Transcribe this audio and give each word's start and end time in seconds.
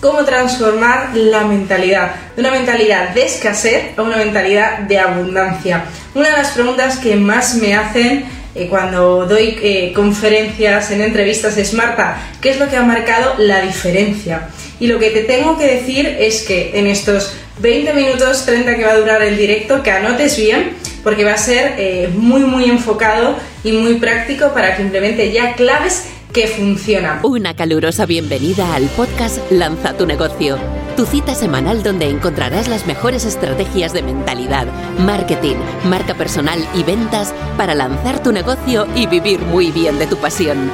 cómo 0.00 0.24
transformar 0.24 1.16
la 1.16 1.42
mentalidad, 1.42 2.14
de 2.36 2.42
una 2.42 2.52
mentalidad 2.52 3.08
de 3.14 3.24
escasez 3.24 3.98
a 3.98 4.02
una 4.02 4.16
mentalidad 4.16 4.78
de 4.78 4.96
abundancia. 4.96 5.86
Una 6.14 6.30
de 6.30 6.36
las 6.36 6.52
preguntas 6.52 6.98
que 6.98 7.16
más 7.16 7.56
me 7.56 7.74
hacen 7.74 8.24
eh, 8.54 8.68
cuando 8.68 9.26
doy 9.26 9.58
eh, 9.60 9.92
conferencias 9.92 10.92
en 10.92 11.00
entrevistas 11.00 11.56
es, 11.56 11.74
Marta, 11.74 12.16
¿qué 12.40 12.50
es 12.50 12.60
lo 12.60 12.68
que 12.68 12.76
ha 12.76 12.84
marcado 12.84 13.34
la 13.38 13.60
diferencia? 13.62 14.50
Y 14.78 14.86
lo 14.86 15.00
que 15.00 15.10
te 15.10 15.24
tengo 15.24 15.58
que 15.58 15.66
decir 15.66 16.06
es 16.06 16.42
que 16.42 16.78
en 16.78 16.86
estos 16.86 17.34
20 17.58 17.92
minutos 17.94 18.46
30 18.46 18.76
que 18.76 18.84
va 18.84 18.92
a 18.92 18.98
durar 18.98 19.20
el 19.22 19.36
directo, 19.36 19.82
que 19.82 19.90
anotes 19.90 20.36
bien, 20.36 20.76
porque 21.02 21.24
va 21.24 21.32
a 21.32 21.38
ser 21.38 21.74
eh, 21.76 22.08
muy, 22.14 22.42
muy 22.42 22.70
enfocado 22.70 23.36
y 23.64 23.72
muy 23.72 23.94
práctico 23.94 24.52
para 24.54 24.76
que 24.76 24.82
implemente 24.82 25.32
ya 25.32 25.54
claves 25.54 26.04
que 26.32 26.46
funciona. 26.46 27.20
Una 27.22 27.54
calurosa 27.54 28.06
bienvenida 28.06 28.74
al 28.74 28.86
podcast 28.88 29.38
Lanza 29.50 29.96
tu 29.96 30.06
negocio, 30.06 30.58
tu 30.96 31.04
cita 31.06 31.34
semanal 31.34 31.82
donde 31.82 32.08
encontrarás 32.08 32.68
las 32.68 32.86
mejores 32.86 33.24
estrategias 33.24 33.92
de 33.92 34.02
mentalidad, 34.02 34.66
marketing, 34.98 35.56
marca 35.84 36.14
personal 36.14 36.64
y 36.74 36.82
ventas 36.82 37.32
para 37.56 37.74
lanzar 37.74 38.22
tu 38.22 38.32
negocio 38.32 38.86
y 38.94 39.06
vivir 39.06 39.40
muy 39.40 39.70
bien 39.70 39.98
de 39.98 40.06
tu 40.06 40.16
pasión. 40.16 40.70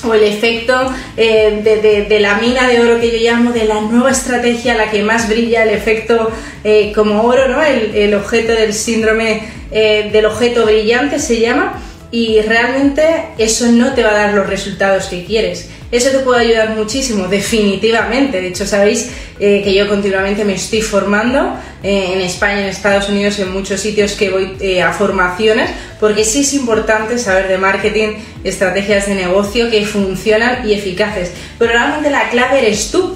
o 0.05 0.15
el 0.15 0.25
efecto 0.25 0.93
eh, 1.17 2.07
de, 2.09 2.21
la 2.21 2.37
mina 2.37 2.69
de 2.69 2.81
oro 2.81 3.01
que 3.01 3.11
yo 3.11 3.19
llamo, 3.19 3.53
de 3.53 3.65
la 3.65 3.81
nueva 3.81 4.11
estrategia, 4.11 4.75
la 4.75 4.91
que 4.91 5.03
más 5.03 5.29
brilla, 5.29 5.62
el 5.62 5.71
efecto 5.71 6.31
eh, 6.65 6.93
como 6.95 7.23
oro, 7.23 7.49
¿no? 7.49 7.62
el, 7.62 8.15
objeto 8.15 8.53
del 8.53 8.75
síndrome 8.75 9.43
eh, 9.71 10.11
del 10.12 10.27
objeto 10.27 10.65
brillante 10.67 11.19
se 11.19 11.41
llama, 11.41 11.81
y 12.17 12.41
realmente 12.41 13.03
eso 13.36 13.70
no 13.72 13.92
te 13.92 14.03
va 14.03 14.12
a 14.12 14.14
dar 14.14 14.33
los 14.33 14.47
resultados 14.47 15.05
que 15.05 15.27
quieres. 15.27 15.69
Eso 15.92 16.09
te 16.09 16.20
puede 16.20 16.47
ayudar 16.47 16.70
muchísimo, 16.70 17.28
definitivamente. 17.28 18.41
De 18.41 18.48
hecho, 18.48 18.64
sabéis 18.64 19.11
eh, 19.39 19.61
que 19.62 19.75
yo 19.75 19.86
continuamente 19.86 20.42
me 20.42 20.55
estoy 20.55 20.81
formando 20.81 21.59
eh, 21.83 22.12
en 22.14 22.22
España, 22.22 22.62
en 22.62 22.69
Estados 22.69 23.11
Unidos, 23.11 23.39
en 23.39 23.53
muchos 23.53 23.83
sitios 23.83 24.12
que 24.12 24.31
voy 24.31 24.56
eh, 24.61 24.81
a 24.81 24.94
formaciones, 24.94 25.69
porque 26.00 26.25
sí 26.25 26.41
es 26.41 26.55
importante 26.55 27.19
saber 27.19 27.48
de 27.48 27.59
marketing, 27.59 28.14
estrategias 28.44 29.09
de 29.09 29.14
negocio 29.14 29.69
que 29.70 29.84
funcionan 29.84 30.67
y 30.67 30.72
eficaces. 30.72 31.33
Pero 31.59 31.72
realmente 31.72 32.09
la 32.09 32.31
clave 32.31 32.61
eres 32.61 32.91
tú, 32.91 33.14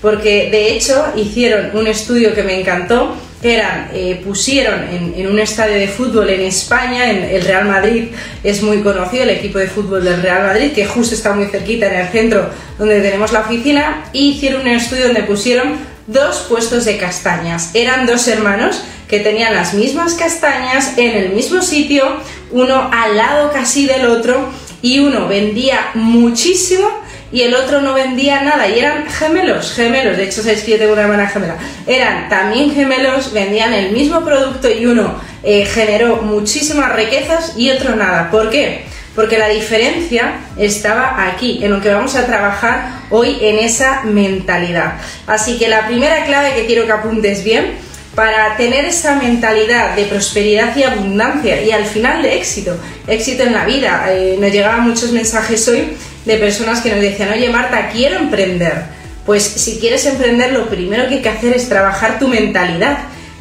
porque 0.00 0.48
de 0.50 0.74
hecho 0.74 1.12
hicieron 1.16 1.76
un 1.76 1.86
estudio 1.86 2.34
que 2.34 2.44
me 2.44 2.58
encantó 2.58 3.14
eran, 3.42 3.90
eh, 3.92 4.20
pusieron 4.24 4.80
en, 5.16 5.26
un 5.26 5.38
estadio 5.38 5.74
de 5.74 5.86
fútbol 5.86 6.28
en 6.30 6.40
España, 6.40 7.10
en 7.10 7.22
el 7.22 7.42
Real 7.42 7.66
Madrid 7.66 8.08
es 8.42 8.62
muy 8.62 8.80
conocido, 8.82 9.22
el 9.24 9.30
equipo 9.30 9.58
de 9.58 9.68
fútbol 9.68 10.04
del 10.04 10.22
Real 10.22 10.42
Madrid, 10.42 10.72
que 10.72 10.86
justo 10.86 11.14
está 11.14 11.34
muy 11.34 11.46
cerquita 11.46 11.86
en 11.86 12.00
el 12.00 12.08
centro 12.08 12.50
donde 12.78 13.00
tenemos 13.00 13.32
la 13.32 13.40
oficina, 13.40 14.04
y 14.12 14.30
hicieron 14.30 14.62
un 14.62 14.68
estudio 14.68 15.04
donde 15.04 15.22
pusieron 15.22 15.76
dos 16.06 16.46
puestos 16.48 16.84
de 16.84 16.96
castañas. 16.96 17.70
Eran 17.74 18.06
dos 18.06 18.26
hermanos 18.28 18.82
que 19.08 19.20
tenían 19.20 19.54
las 19.54 19.74
mismas 19.74 20.14
castañas 20.14 20.94
en 20.96 21.16
el 21.16 21.30
mismo 21.30 21.62
sitio, 21.62 22.04
uno 22.50 22.90
al 22.92 23.16
lado 23.16 23.52
casi 23.52 23.86
del 23.86 24.06
otro, 24.06 24.48
y 24.82 24.98
uno 25.00 25.28
vendía 25.28 25.90
muchísimo 25.94 26.88
y 27.30 27.42
el 27.42 27.54
otro 27.54 27.80
no 27.80 27.94
vendía 27.94 28.42
nada 28.42 28.68
y 28.68 28.78
eran 28.78 29.06
gemelos, 29.06 29.72
gemelos, 29.74 30.16
de 30.16 30.24
hecho 30.24 30.42
sabéis 30.42 30.62
que 30.62 30.72
yo 30.72 30.78
tengo 30.78 30.92
una 30.94 31.02
hermana 31.02 31.28
gemela, 31.28 31.56
eran 31.86 32.28
también 32.28 32.72
gemelos, 32.74 33.32
vendían 33.32 33.74
el 33.74 33.92
mismo 33.92 34.24
producto 34.24 34.70
y 34.70 34.86
uno 34.86 35.20
eh, 35.42 35.64
generó 35.66 36.22
muchísimas 36.22 36.94
riquezas 36.94 37.54
y 37.56 37.70
otro 37.70 37.96
nada. 37.96 38.30
¿Por 38.30 38.50
qué? 38.50 38.86
Porque 39.14 39.38
la 39.38 39.48
diferencia 39.48 40.40
estaba 40.56 41.26
aquí, 41.26 41.60
en 41.62 41.72
lo 41.72 41.80
que 41.80 41.92
vamos 41.92 42.14
a 42.14 42.26
trabajar 42.26 43.00
hoy 43.10 43.36
en 43.40 43.58
esa 43.58 44.02
mentalidad. 44.04 44.94
Así 45.26 45.58
que 45.58 45.68
la 45.68 45.86
primera 45.86 46.24
clave 46.24 46.54
que 46.54 46.66
quiero 46.66 46.86
que 46.86 46.92
apuntes 46.92 47.44
bien, 47.44 47.88
para 48.18 48.56
tener 48.56 48.84
esa 48.84 49.14
mentalidad 49.14 49.94
de 49.94 50.04
prosperidad 50.06 50.76
y 50.76 50.82
abundancia 50.82 51.62
y 51.62 51.70
al 51.70 51.84
final 51.84 52.20
de 52.20 52.36
éxito, 52.36 52.76
éxito 53.06 53.44
en 53.44 53.52
la 53.52 53.64
vida. 53.64 54.06
Eh, 54.08 54.36
nos 54.40 54.50
llegaban 54.50 54.80
muchos 54.80 55.12
mensajes 55.12 55.68
hoy 55.68 55.96
de 56.24 56.36
personas 56.36 56.80
que 56.80 56.90
nos 56.90 57.00
decían, 57.00 57.30
oye 57.32 57.48
Marta, 57.48 57.90
quiero 57.92 58.16
emprender. 58.16 58.84
Pues 59.26 59.42
si 59.42 59.78
quieres 59.78 60.06
emprender, 60.06 60.52
lo 60.52 60.68
primero 60.68 61.06
que 61.08 61.16
hay 61.16 61.22
que 61.22 61.28
hacer 61.28 61.54
es 61.54 61.68
trabajar 61.68 62.18
tu 62.18 62.28
mentalidad. 62.28 62.98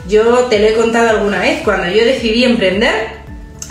Yo 0.08 0.46
te 0.50 0.60
lo 0.60 0.68
he 0.68 0.74
contado 0.74 1.10
alguna 1.10 1.40
vez, 1.40 1.62
cuando 1.64 1.88
yo 1.88 2.06
decidí 2.06 2.44
emprender, 2.44 2.94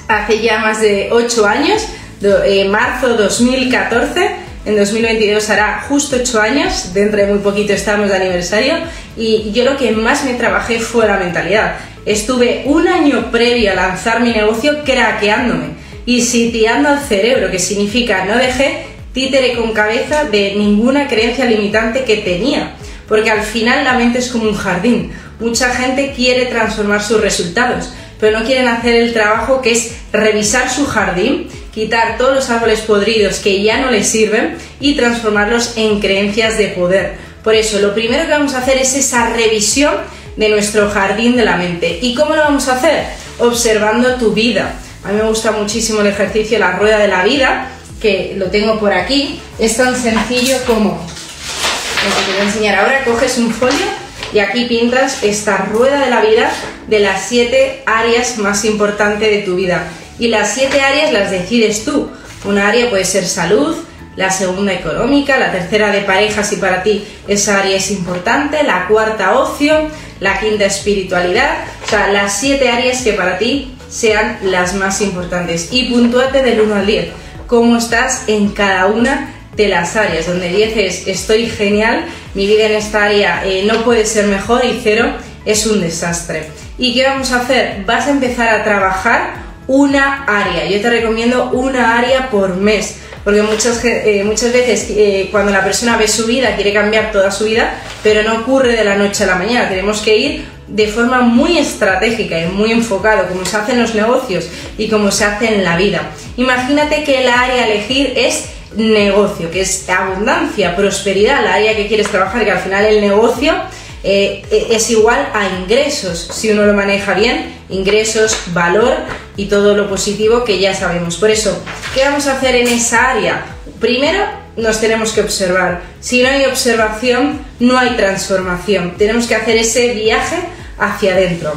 hace 0.09 0.41
ya 0.41 0.59
más 0.59 0.81
de 0.81 1.09
8 1.11 1.47
años, 1.47 1.87
eh, 2.23 2.67
marzo 2.69 3.15
2014, 3.15 4.31
en 4.65 4.77
2022 4.77 5.51
hará 5.51 5.85
justo 5.89 6.17
8 6.17 6.41
años, 6.41 6.93
dentro 6.95 7.19
de 7.19 7.27
muy 7.27 7.39
poquito 7.39 7.73
estamos 7.73 8.09
de 8.09 8.17
aniversario, 8.17 8.77
y 9.17 9.53
yo 9.53 9.65
lo 9.65 9.77
que 9.77 9.93
más 9.93 10.25
me 10.25 10.35
trabajé 10.35 10.81
fue 10.81 11.07
la 11.07 11.19
mentalidad. 11.19 11.77
Estuve 12.07 12.63
un 12.67 12.87
año 12.89 13.31
previo 13.31 13.73
a 13.73 13.75
lanzar 13.75 14.21
mi 14.21 14.31
negocio 14.31 14.85
craqueándome 14.85 15.71
y 16.07 16.23
sitiando 16.23 16.89
al 16.89 17.01
cerebro, 17.01 17.51
que 17.51 17.59
significa 17.59 18.25
no 18.25 18.37
dejé 18.39 18.86
títere 19.17 19.55
con 19.55 19.73
cabeza 19.73 20.25
de 20.25 20.57
ninguna 20.57 21.09
creencia 21.09 21.47
limitante 21.47 22.05
que 22.05 22.19
tenía, 22.19 22.73
porque 23.09 23.31
al 23.31 23.41
final 23.41 23.83
la 23.83 23.95
mente 23.95 24.19
es 24.19 24.29
como 24.29 24.45
un 24.45 24.55
jardín. 24.55 25.11
Mucha 25.41 25.71
gente 25.71 26.13
quiere 26.15 26.45
transformar 26.45 27.03
sus 27.03 27.23
resultados, 27.23 27.95
pero 28.21 28.39
no 28.39 28.45
quieren 28.45 28.69
hacer 28.69 28.95
el 28.95 29.15
trabajo 29.15 29.63
que 29.63 29.73
es 29.73 29.97
revisar 30.13 30.69
su 30.69 30.85
jardín, 30.85 31.49
quitar 31.73 32.19
todos 32.19 32.35
los 32.35 32.51
árboles 32.51 32.81
podridos 32.83 33.39
que 33.39 33.63
ya 33.63 33.79
no 33.79 33.91
les 33.91 34.07
sirven 34.07 34.59
y 34.81 34.97
transformarlos 34.97 35.79
en 35.79 35.99
creencias 35.99 36.59
de 36.59 36.69
poder. 36.69 37.15
Por 37.43 37.55
eso, 37.55 37.79
lo 37.79 37.95
primero 37.95 38.27
que 38.27 38.33
vamos 38.33 38.53
a 38.53 38.59
hacer 38.59 38.77
es 38.77 38.95
esa 38.95 39.31
revisión 39.31 39.95
de 40.37 40.51
nuestro 40.51 40.91
jardín 40.91 41.37
de 41.37 41.45
la 41.47 41.57
mente. 41.57 42.01
¿Y 42.03 42.15
cómo 42.15 42.35
lo 42.35 42.43
vamos 42.43 42.69
a 42.69 42.75
hacer? 42.75 43.07
Observando 43.39 44.17
tu 44.17 44.35
vida. 44.35 44.75
A 45.05 45.09
mí 45.09 45.17
me 45.17 45.27
gusta 45.27 45.53
muchísimo 45.53 46.03
el 46.03 46.09
ejercicio 46.09 46.59
La 46.59 46.73
Rueda 46.73 46.99
de 46.99 47.09
la 47.09 47.25
Vida, 47.25 47.71
que 48.01 48.35
lo 48.37 48.47
tengo 48.47 48.79
por 48.79 48.93
aquí, 48.93 49.41
es 49.59 49.77
tan 49.77 50.01
sencillo 50.01 50.57
como 50.67 50.91
lo 50.91 52.17
que 52.17 52.23
te 52.23 52.33
voy 52.33 52.41
a 52.41 52.45
enseñar 52.45 52.79
ahora, 52.79 53.05
coges 53.05 53.39
un 53.39 53.53
folio 53.53 53.87
y 54.33 54.39
aquí 54.39 54.67
pintas 54.67 55.23
esta 55.23 55.57
rueda 55.57 56.01
de 56.01 56.11
la 56.11 56.21
vida 56.21 56.51
de 56.89 57.01
las 57.01 57.29
siete 57.29 57.83
áreas 57.87 58.39
más 58.39 58.65
importantes 58.65 59.31
de 59.31 59.43
tu 59.43 59.57
vida. 59.57 59.89
Y 60.19 60.29
las 60.29 60.55
siete 60.55 60.81
áreas 60.81 61.13
las 61.13 61.31
decides 61.31 61.85
tú. 61.85 62.11
Una 62.45 62.69
área 62.69 62.91
puede 62.91 63.05
ser 63.05 63.27
salud, 63.27 63.77
la 64.15 64.31
segunda 64.31 64.73
económica, 64.73 65.39
la 65.39 65.53
tercera 65.53 65.91
de 65.91 66.03
pareja 66.03 66.43
si 66.43 66.57
para 66.57 66.83
ti 66.83 67.05
esa 67.29 67.59
área 67.59 67.77
es 67.77 67.91
importante, 67.91 68.63
la 68.63 68.87
cuarta 68.89 69.39
ocio, 69.39 69.89
la 70.21 70.39
quinta 70.41 70.65
espiritualidad, 70.65 71.65
o 71.85 71.89
sea, 71.89 72.09
las 72.09 72.39
siete 72.39 72.71
áreas 72.71 73.03
que 73.03 73.13
para 73.13 73.39
ti 73.39 73.75
sean 73.91 74.39
las 74.43 74.75
más 74.75 75.01
importantes. 75.01 75.69
Y 75.73 75.91
puntúate 75.91 76.43
del 76.43 76.61
1 76.61 76.75
al 76.75 76.87
10 76.87 77.26
cómo 77.47 77.77
estás 77.77 78.25
en 78.29 78.51
cada 78.51 78.87
una 78.87 79.33
de 79.57 79.69
las 79.69 79.97
áreas, 79.97 80.27
donde 80.27 80.49
10 80.49 80.77
es 80.77 81.07
estoy 81.07 81.47
genial, 81.47 82.05
mi 82.35 82.47
vida 82.47 82.67
en 82.67 82.73
esta 82.73 83.05
área 83.05 83.43
eh, 83.45 83.65
no 83.67 83.85
puede 83.85 84.05
ser 84.05 84.27
mejor 84.27 84.65
y 84.65 84.79
0 84.83 85.13
es 85.45 85.67
un 85.67 85.81
desastre. 85.81 86.49
¿Y 86.79 86.95
qué 86.95 87.05
vamos 87.05 87.33
a 87.33 87.41
hacer? 87.41 87.85
Vas 87.87 88.07
a 88.07 88.11
empezar 88.11 88.49
a 88.49 88.65
trabajar 88.65 89.47
una 89.67 90.25
área. 90.25 90.67
Yo 90.67 90.81
te 90.81 90.91
recomiendo 90.91 91.51
una 91.51 91.99
área 91.99 92.29
por 92.31 92.57
mes, 92.57 92.97
porque 93.25 93.43
muchas, 93.43 93.83
eh, 93.85 94.23
muchas 94.25 94.53
veces 94.53 94.89
eh, 94.91 95.29
cuando 95.31 95.51
la 95.53 95.65
persona 95.65 95.97
ve 95.97 96.07
su 96.07 96.27
vida 96.27 96.55
quiere 96.55 96.75
cambiar 96.75 97.11
toda 97.11 97.31
su 97.31 97.45
vida, 97.45 97.75
pero 98.03 98.23
no 98.23 98.43
ocurre 98.43 98.77
de 98.77 98.85
la 98.85 98.97
noche 98.97 99.25
a 99.25 99.29
la 99.29 99.37
mañana. 99.37 99.69
Tenemos 99.69 100.01
que 100.01 100.17
ir 100.17 100.45
de 100.69 100.89
forma 100.89 101.21
muy 101.21 101.59
estratégica 101.59 102.41
y 102.41 102.47
muy 102.47 102.73
enfocado, 102.73 103.29
como 103.29 103.45
se 103.45 103.57
hace 103.57 103.73
en 103.73 103.83
los 103.83 103.95
negocios 103.95 104.49
y 104.77 104.89
como 104.89 105.11
se 105.11 105.25
hace 105.25 105.55
en 105.55 105.65
la 105.65 105.77
vida. 105.77 106.11
Imagínate 106.37 107.05
que 107.05 107.23
el 107.23 107.29
área 107.29 107.65
a 107.65 107.67
elegir 107.69 108.13
es 108.17 108.47
negocio, 108.77 109.51
que 109.51 109.63
es 109.63 109.89
abundancia, 109.89 110.77
prosperidad, 110.77 111.43
la 111.45 111.55
área 111.55 111.77
que 111.77 111.87
quieres 111.87 112.09
trabajar, 112.09 112.45
que 112.45 112.51
al 112.51 112.59
final 112.59 112.85
el 112.85 113.01
negocio 113.01 113.55
eh, 114.03 114.45
es 114.71 114.91
igual 114.91 115.29
a 115.35 115.49
ingresos, 115.61 116.29
si 116.33 116.51
uno 116.51 116.65
lo 116.65 116.75
maneja 116.75 117.15
bien, 117.15 117.55
ingresos, 117.69 118.37
valor 118.53 118.95
y 119.37 119.47
todo 119.47 119.77
lo 119.77 119.89
positivo 119.89 120.45
que 120.45 120.59
ya 120.59 120.75
sabemos. 120.75 121.17
Por 121.17 121.31
eso, 121.31 121.61
¿qué 121.95 122.05
vamos 122.05 122.27
a 122.27 122.33
hacer 122.33 122.55
en 122.57 122.69
esa 122.69 123.11
área? 123.11 123.45
Primero, 123.81 124.25
nos 124.57 124.81
tenemos 124.81 125.13
que 125.13 125.21
observar. 125.21 125.83
Si 126.01 126.23
no 126.23 126.29
hay 126.29 126.45
observación, 126.47 127.41
no 127.61 127.79
hay 127.79 127.91
transformación. 127.91 128.95
Tenemos 128.97 129.27
que 129.27 129.35
hacer 129.35 129.57
ese 129.57 129.95
viaje 129.95 130.37
hacia 130.79 131.13
adentro. 131.13 131.53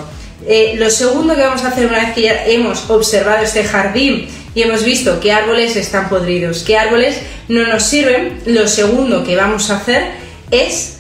Eh, 0.48 0.75
lo 0.78 0.90
segundo 0.90 1.36
que 1.36 1.42
vamos 1.42 1.63
a 1.63 1.69
hacer 1.69 1.88
una 1.88 2.00
vez 2.00 2.13
que 2.13 2.22
ya 2.22 2.46
hemos 2.46 2.90
observado 2.90 3.44
este 3.44 3.63
jardín 3.63 4.28
y 4.56 4.62
hemos 4.62 4.84
visto 4.84 5.19
qué 5.19 5.34
árboles 5.34 5.75
están 5.75 6.10
podridos, 6.10 6.63
qué 6.63 6.78
árboles 6.78 7.19
no 7.50 7.68
nos 7.68 7.84
sirven, 7.84 8.42
lo 8.46 8.68
segundo 8.68 9.24
que 9.24 9.36
vamos 9.36 9.69
a 9.69 9.78
hacer 9.78 10.12
es 10.50 11.00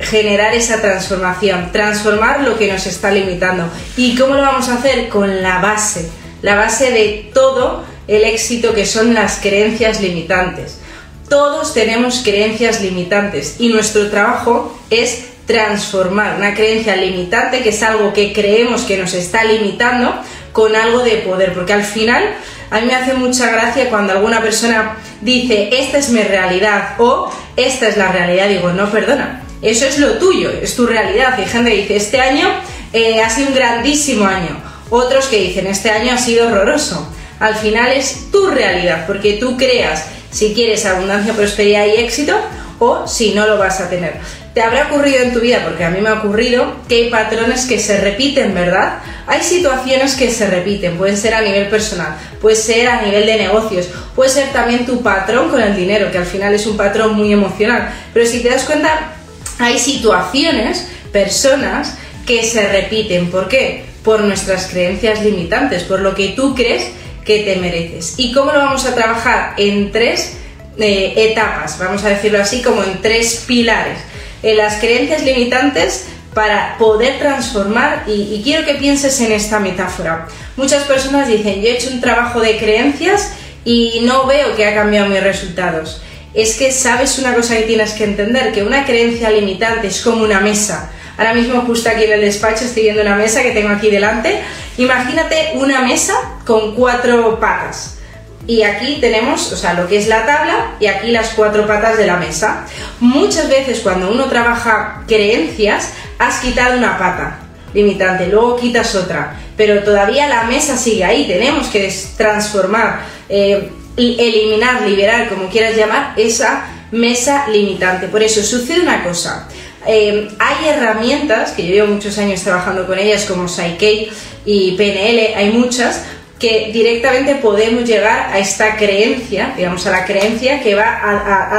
generar 0.00 0.54
esa 0.54 0.80
transformación, 0.80 1.70
transformar 1.72 2.42
lo 2.42 2.56
que 2.56 2.72
nos 2.72 2.86
está 2.86 3.10
limitando. 3.10 3.68
¿Y 3.96 4.16
cómo 4.16 4.34
lo 4.34 4.42
vamos 4.42 4.68
a 4.68 4.74
hacer? 4.74 5.08
Con 5.08 5.42
la 5.42 5.58
base, 5.58 6.08
la 6.42 6.54
base 6.54 6.92
de 6.92 7.30
todo 7.34 7.84
el 8.06 8.24
éxito 8.24 8.74
que 8.74 8.86
son 8.86 9.12
las 9.12 9.38
creencias 9.40 10.00
limitantes. 10.00 10.78
Todos 11.28 11.74
tenemos 11.74 12.22
creencias 12.24 12.80
limitantes 12.80 13.56
y 13.58 13.68
nuestro 13.68 14.08
trabajo 14.10 14.78
es 14.90 15.24
transformar 15.46 16.36
una 16.36 16.54
creencia 16.54 16.96
limitante, 16.96 17.62
que 17.62 17.70
es 17.70 17.82
algo 17.82 18.12
que 18.12 18.32
creemos 18.32 18.82
que 18.82 18.98
nos 18.98 19.14
está 19.14 19.44
limitando, 19.44 20.14
con 20.52 20.74
algo 20.74 21.00
de 21.00 21.16
poder, 21.18 21.54
porque 21.54 21.72
al 21.72 21.84
final 21.84 22.22
a 22.70 22.80
mí 22.80 22.86
me 22.86 22.94
hace 22.94 23.14
mucha 23.14 23.50
gracia 23.50 23.88
cuando 23.88 24.12
alguna 24.12 24.42
persona 24.42 24.96
dice, 25.20 25.70
esta 25.72 25.98
es 25.98 26.10
mi 26.10 26.22
realidad 26.22 26.94
o 26.98 27.30
esta 27.56 27.88
es 27.88 27.96
la 27.96 28.12
realidad, 28.12 28.48
digo, 28.48 28.72
no, 28.72 28.90
perdona, 28.90 29.42
eso 29.62 29.86
es 29.86 29.98
lo 29.98 30.18
tuyo, 30.18 30.50
es 30.50 30.76
tu 30.76 30.86
realidad. 30.86 31.38
Y 31.38 31.46
gente 31.46 31.70
dice, 31.70 31.96
este 31.96 32.20
año 32.20 32.48
eh, 32.92 33.22
ha 33.22 33.30
sido 33.30 33.48
un 33.48 33.54
grandísimo 33.54 34.24
año. 34.26 34.60
Otros 34.90 35.26
que 35.26 35.40
dicen, 35.40 35.66
este 35.66 35.90
año 35.90 36.12
ha 36.12 36.18
sido 36.18 36.46
horroroso. 36.46 37.08
Al 37.40 37.54
final 37.54 37.92
es 37.92 38.30
tu 38.30 38.48
realidad, 38.48 39.04
porque 39.06 39.34
tú 39.34 39.56
creas 39.56 40.06
si 40.30 40.54
quieres 40.54 40.86
abundancia, 40.86 41.32
prosperidad 41.32 41.86
y 41.86 42.00
éxito 42.00 42.34
o 42.78 43.06
si 43.06 43.34
no 43.34 43.46
lo 43.46 43.58
vas 43.58 43.80
a 43.80 43.90
tener. 43.90 44.14
Te 44.54 44.62
habrá 44.62 44.88
ocurrido 44.88 45.22
en 45.22 45.32
tu 45.32 45.40
vida, 45.40 45.62
porque 45.64 45.84
a 45.84 45.90
mí 45.90 46.00
me 46.00 46.08
ha 46.08 46.14
ocurrido, 46.14 46.76
que 46.88 46.96
hay 46.96 47.10
patrones 47.10 47.66
que 47.66 47.78
se 47.78 48.00
repiten, 48.00 48.54
¿verdad? 48.54 48.98
Hay 49.26 49.42
situaciones 49.42 50.14
que 50.16 50.30
se 50.30 50.48
repiten, 50.48 50.96
pueden 50.96 51.16
ser 51.16 51.34
a 51.34 51.40
nivel 51.40 51.68
personal, 51.68 52.16
puede 52.40 52.56
ser 52.56 52.88
a 52.88 53.02
nivel 53.02 53.26
de 53.26 53.36
negocios, 53.36 53.88
puede 54.14 54.30
ser 54.30 54.52
también 54.52 54.86
tu 54.86 55.02
patrón 55.02 55.50
con 55.50 55.60
el 55.60 55.76
dinero, 55.76 56.10
que 56.10 56.18
al 56.18 56.26
final 56.26 56.54
es 56.54 56.66
un 56.66 56.76
patrón 56.76 57.14
muy 57.14 57.32
emocional. 57.32 57.90
Pero 58.12 58.26
si 58.26 58.40
te 58.40 58.48
das 58.48 58.64
cuenta, 58.64 59.12
hay 59.58 59.78
situaciones, 59.78 60.88
personas 61.12 61.96
que 62.26 62.44
se 62.44 62.68
repiten. 62.68 63.30
¿Por 63.30 63.48
qué? 63.48 63.84
Por 64.02 64.20
nuestras 64.22 64.66
creencias 64.66 65.22
limitantes, 65.22 65.82
por 65.84 66.00
lo 66.00 66.14
que 66.14 66.28
tú 66.28 66.54
crees 66.54 66.90
que 67.28 67.44
te 67.44 67.56
mereces. 67.56 68.14
¿Y 68.16 68.32
cómo 68.32 68.50
lo 68.50 68.58
vamos 68.58 68.84
a 68.86 68.94
trabajar? 68.94 69.54
En 69.56 69.92
tres 69.92 70.38
eh, 70.78 71.12
etapas, 71.16 71.78
vamos 71.78 72.02
a 72.04 72.08
decirlo 72.08 72.40
así, 72.40 72.62
como 72.62 72.82
en 72.82 73.00
tres 73.00 73.44
pilares. 73.46 73.98
En 74.42 74.56
las 74.56 74.76
creencias 74.76 75.22
limitantes 75.22 76.06
para 76.34 76.76
poder 76.78 77.18
transformar, 77.18 78.04
y, 78.06 78.34
y 78.34 78.40
quiero 78.42 78.64
que 78.64 78.74
pienses 78.74 79.20
en 79.20 79.32
esta 79.32 79.60
metáfora. 79.60 80.26
Muchas 80.56 80.84
personas 80.84 81.28
dicen, 81.28 81.60
yo 81.60 81.68
he 81.68 81.74
hecho 81.74 81.90
un 81.90 82.00
trabajo 82.00 82.40
de 82.40 82.56
creencias 82.56 83.32
y 83.64 84.00
no 84.02 84.26
veo 84.26 84.56
que 84.56 84.66
ha 84.66 84.74
cambiado 84.74 85.08
mis 85.08 85.22
resultados 85.22 86.02
es 86.34 86.56
que 86.56 86.70
sabes 86.70 87.18
una 87.18 87.34
cosa 87.34 87.56
que 87.56 87.62
tienes 87.62 87.92
que 87.92 88.04
entender, 88.04 88.52
que 88.52 88.62
una 88.62 88.84
creencia 88.84 89.30
limitante 89.30 89.88
es 89.88 90.00
como 90.00 90.22
una 90.22 90.40
mesa. 90.40 90.90
Ahora 91.16 91.34
mismo 91.34 91.62
justo 91.62 91.88
aquí 91.88 92.04
en 92.04 92.12
el 92.12 92.20
despacho 92.20 92.64
estoy 92.64 92.84
viendo 92.84 93.02
una 93.02 93.16
mesa 93.16 93.42
que 93.42 93.50
tengo 93.50 93.70
aquí 93.70 93.90
delante. 93.90 94.40
Imagínate 94.76 95.52
una 95.54 95.80
mesa 95.82 96.14
con 96.48 96.74
cuatro 96.74 97.38
patas. 97.38 97.98
Y 98.46 98.62
aquí 98.62 98.96
tenemos, 99.02 99.52
o 99.52 99.56
sea, 99.56 99.74
lo 99.74 99.86
que 99.86 99.98
es 99.98 100.08
la 100.08 100.24
tabla 100.24 100.76
y 100.80 100.86
aquí 100.86 101.10
las 101.10 101.34
cuatro 101.34 101.66
patas 101.66 101.98
de 101.98 102.06
la 102.06 102.16
mesa. 102.16 102.64
Muchas 103.00 103.50
veces 103.50 103.80
cuando 103.80 104.10
uno 104.10 104.24
trabaja 104.24 105.04
creencias, 105.06 105.92
has 106.18 106.38
quitado 106.40 106.78
una 106.78 106.96
pata 106.98 107.40
limitante, 107.74 108.28
luego 108.28 108.56
quitas 108.56 108.94
otra, 108.94 109.36
pero 109.58 109.82
todavía 109.82 110.26
la 110.26 110.44
mesa 110.44 110.78
sigue 110.78 111.04
ahí, 111.04 111.28
tenemos 111.28 111.66
que 111.66 111.92
transformar. 112.16 113.00
Eh, 113.28 113.70
eliminar, 113.98 114.82
liberar, 114.82 115.28
como 115.28 115.50
quieras 115.50 115.76
llamar, 115.76 116.14
esa 116.16 116.64
mesa 116.92 117.48
limitante. 117.48 118.06
Por 118.06 118.22
eso 118.22 118.42
sucede 118.42 118.80
una 118.80 119.04
cosa. 119.04 119.48
Eh, 119.86 120.28
hay 120.38 120.68
herramientas, 120.68 121.52
que 121.52 121.66
yo 121.66 121.74
llevo 121.74 121.94
muchos 121.94 122.16
años 122.18 122.42
trabajando 122.42 122.86
con 122.86 122.98
ellas, 122.98 123.24
como 123.26 123.48
Psyche 123.48 124.08
y 124.44 124.72
PNL, 124.72 125.34
hay 125.36 125.50
muchas, 125.52 126.04
que 126.38 126.70
directamente 126.72 127.34
podemos 127.36 127.84
llegar 127.84 128.30
a 128.32 128.38
esta 128.38 128.76
creencia, 128.76 129.54
digamos, 129.56 129.86
a 129.86 129.90
la 129.90 130.04
creencia 130.04 130.62
que 130.62 130.74
va 130.74 131.00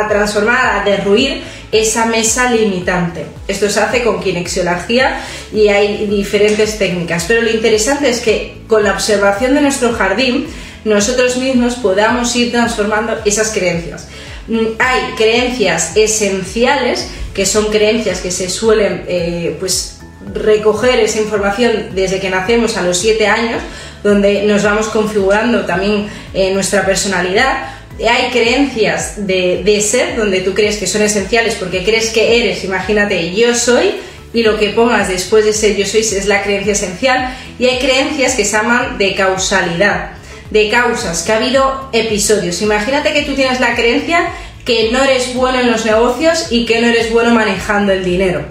a, 0.04 0.08
transformar, 0.08 0.80
a 0.80 0.84
derruir 0.86 1.44
esa 1.72 2.06
mesa 2.06 2.50
limitante. 2.50 3.26
Esto 3.48 3.70
se 3.70 3.80
hace 3.80 4.04
con 4.04 4.22
kinexiología 4.22 5.22
y 5.54 5.68
hay 5.68 6.08
diferentes 6.08 6.78
técnicas, 6.80 7.26
pero 7.28 7.42
lo 7.42 7.50
interesante 7.50 8.10
es 8.10 8.22
que 8.22 8.62
con 8.68 8.84
la 8.84 8.94
observación 8.94 9.54
de 9.54 9.62
nuestro 9.62 9.94
jardín, 9.94 10.48
nosotros 10.86 11.36
mismos 11.38 11.76
podamos 11.76 12.34
ir 12.38 12.52
transformando 12.52 13.18
esas 13.26 13.52
creencias. 13.52 14.08
Mm, 14.48 14.66
hay 14.80 15.14
creencias 15.18 15.96
esenciales, 15.98 17.08
que 17.34 17.46
son 17.46 17.66
creencias 17.66 18.22
que 18.22 18.32
se 18.32 18.50
suelen 18.50 19.04
eh, 19.08 19.56
pues, 19.60 20.00
recoger 20.34 21.00
esa 21.00 21.20
información 21.20 21.90
desde 21.94 22.20
que 22.20 22.30
nacemos 22.30 22.78
a 22.78 22.82
los 22.82 22.98
7 22.98 23.28
años, 23.28 23.62
donde 24.04 24.44
nos 24.44 24.64
vamos 24.64 24.88
configurando 24.88 25.66
también 25.66 26.08
eh, 26.34 26.54
nuestra 26.54 26.86
personalidad. 26.86 27.76
Hay 28.00 28.32
creencias 28.32 29.28
de, 29.28 29.62
de 29.64 29.82
ser, 29.82 30.16
donde 30.16 30.40
tú 30.42 30.54
crees 30.54 30.78
que 30.78 30.88
son 30.88 31.02
esenciales 31.02 31.56
porque 31.56 31.84
crees 31.84 32.12
que 32.12 32.40
eres, 32.40 32.64
imagínate, 32.64 33.36
yo 33.36 33.54
soy, 33.56 33.96
y 34.34 34.44
lo 34.44 34.58
que 34.58 34.70
pongas 34.70 35.10
después 35.10 35.44
de 35.44 35.54
ser 35.54 35.76
yo 35.76 35.86
soy 35.86 36.02
es 36.02 36.26
la 36.28 36.44
creencia 36.44 36.74
esencial. 36.74 37.36
Y 37.58 37.66
hay 37.66 37.80
creencias 37.80 38.36
que 38.36 38.46
se 38.46 38.54
llaman 38.54 38.98
de 38.98 39.16
causalidad 39.16 40.12
de 40.50 40.70
causas, 40.70 41.24
que 41.24 41.32
ha 41.32 41.38
habido 41.38 41.90
episodios. 41.94 42.62
Imagínate 42.62 43.14
que 43.14 43.24
tú 43.24 43.36
tienes 43.36 43.60
la 43.60 43.76
creencia 43.76 44.30
que 44.66 44.92
no 44.92 45.04
eres 45.04 45.34
bueno 45.34 45.60
en 45.60 45.72
los 45.72 45.86
negocios 45.86 46.48
y 46.50 46.66
que 46.66 46.82
no 46.82 46.88
eres 46.88 47.12
bueno 47.12 47.34
manejando 47.34 47.92
el 47.92 48.04
dinero. 48.04 48.44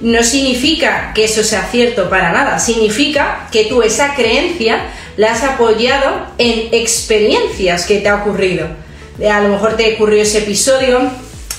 No 0.00 0.22
significa 0.22 1.12
que 1.14 1.24
eso 1.24 1.44
sea 1.44 1.68
cierto 1.70 2.08
para 2.08 2.32
nada, 2.32 2.58
significa 2.58 3.48
que 3.52 3.64
tú 3.64 3.82
esa 3.82 4.14
creencia 4.14 4.80
la 5.16 5.32
has 5.32 5.44
apoyado 5.44 6.26
en 6.38 6.72
experiencias 6.72 7.84
que 7.84 7.98
te 7.98 8.08
ha 8.08 8.16
ocurrido. 8.16 8.66
A 9.30 9.40
lo 9.40 9.50
mejor 9.50 9.76
te 9.76 9.94
ocurrió 9.94 10.22
ese 10.22 10.38
episodio 10.38 11.10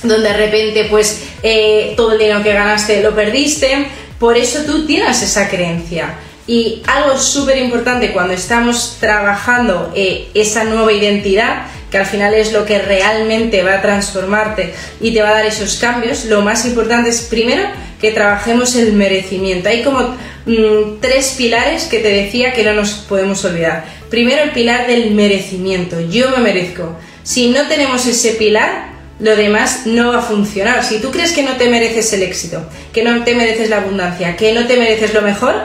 donde 0.04 0.30
de 0.30 0.34
repente 0.34 0.88
pues 0.90 1.26
eh, 1.44 1.94
todo 1.96 2.14
el 2.14 2.20
dinero 2.20 2.42
que 2.42 2.54
ganaste 2.54 3.04
lo 3.04 3.14
perdiste, 3.14 3.88
por 4.20 4.38
eso 4.38 4.64
tú 4.66 4.86
tienes 4.86 5.22
esa 5.22 5.50
creencia. 5.50 6.16
Y 6.48 6.82
algo 6.88 7.18
súper 7.18 7.58
importante 7.58 8.12
cuando 8.12 8.34
estamos 8.34 8.98
trabajando 9.00 9.92
eh, 9.96 10.30
esa 10.34 10.64
nueva 10.64 10.92
identidad, 10.92 11.68
que 11.92 11.98
al 11.98 12.06
final 12.06 12.33
es 12.33 12.54
lo 12.54 12.66
que 12.66 12.80
realmente 12.80 13.62
va 13.64 13.76
a 13.76 13.81
transformarte 13.81 14.74
y 15.02 15.14
te 15.14 15.21
va 15.21 15.30
a 15.30 15.33
dar 15.33 15.45
esos 15.45 15.76
cambios, 15.76 16.26
lo 16.26 16.42
más 16.42 16.66
importante 16.66 17.10
es 17.10 17.21
primero 17.24 17.64
que 18.00 18.12
trabajemos 18.12 18.76
el 18.76 18.94
merecimiento. 18.94 19.69
Hay 19.69 19.83
como 19.83 20.00
mm, 20.45 21.02
tres 21.02 21.36
pilares 21.38 21.83
que 21.83 22.00
te 22.00 22.10
decía 22.10 22.54
que 22.54 22.64
no 22.64 22.74
nos 22.74 22.94
podemos 22.94 23.44
olvidar. 23.44 23.83
Primero 24.10 24.42
el 24.42 24.52
pilar 24.52 24.88
del 24.88 25.12
merecimiento, 25.12 26.00
yo 26.00 26.31
me 26.31 26.38
merezco. 26.38 26.98
Si 27.24 27.50
no 27.50 27.68
tenemos 27.68 28.07
ese 28.07 28.31
pilar, 28.31 28.92
lo 29.19 29.36
demás 29.36 29.86
no 29.86 30.14
va 30.14 30.19
a 30.19 30.21
funcionar. 30.21 30.83
Si 30.83 31.00
tú 31.00 31.12
crees 31.12 31.33
que 31.33 31.44
no 31.44 31.57
te 31.57 31.69
mereces 31.69 32.12
el 32.14 32.24
éxito, 32.24 32.66
que 32.92 33.04
no 33.04 33.24
te 33.24 33.36
mereces 33.36 33.69
la 33.69 33.78
abundancia, 33.78 34.36
que 34.36 34.54
no 34.54 34.66
te 34.66 34.78
mereces 34.78 35.14
lo 35.14 35.21
mejor, 35.21 35.56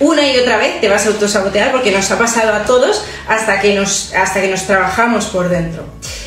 una 0.00 0.26
y 0.26 0.38
otra 0.38 0.58
vez 0.58 0.80
te 0.80 0.88
vas 0.88 1.06
a 1.06 1.08
autosabotear 1.08 1.72
porque 1.72 1.90
nos 1.90 2.10
ha 2.10 2.18
pasado 2.18 2.52
a 2.52 2.64
todos 2.64 3.04
hasta 3.26 3.60
que 3.60 3.74
nos, 3.74 4.14
hasta 4.14 4.40
que 4.40 4.48
nos 4.48 4.64
trabajamos 4.64 5.26
por 5.26 5.48
dentro. 5.48 5.84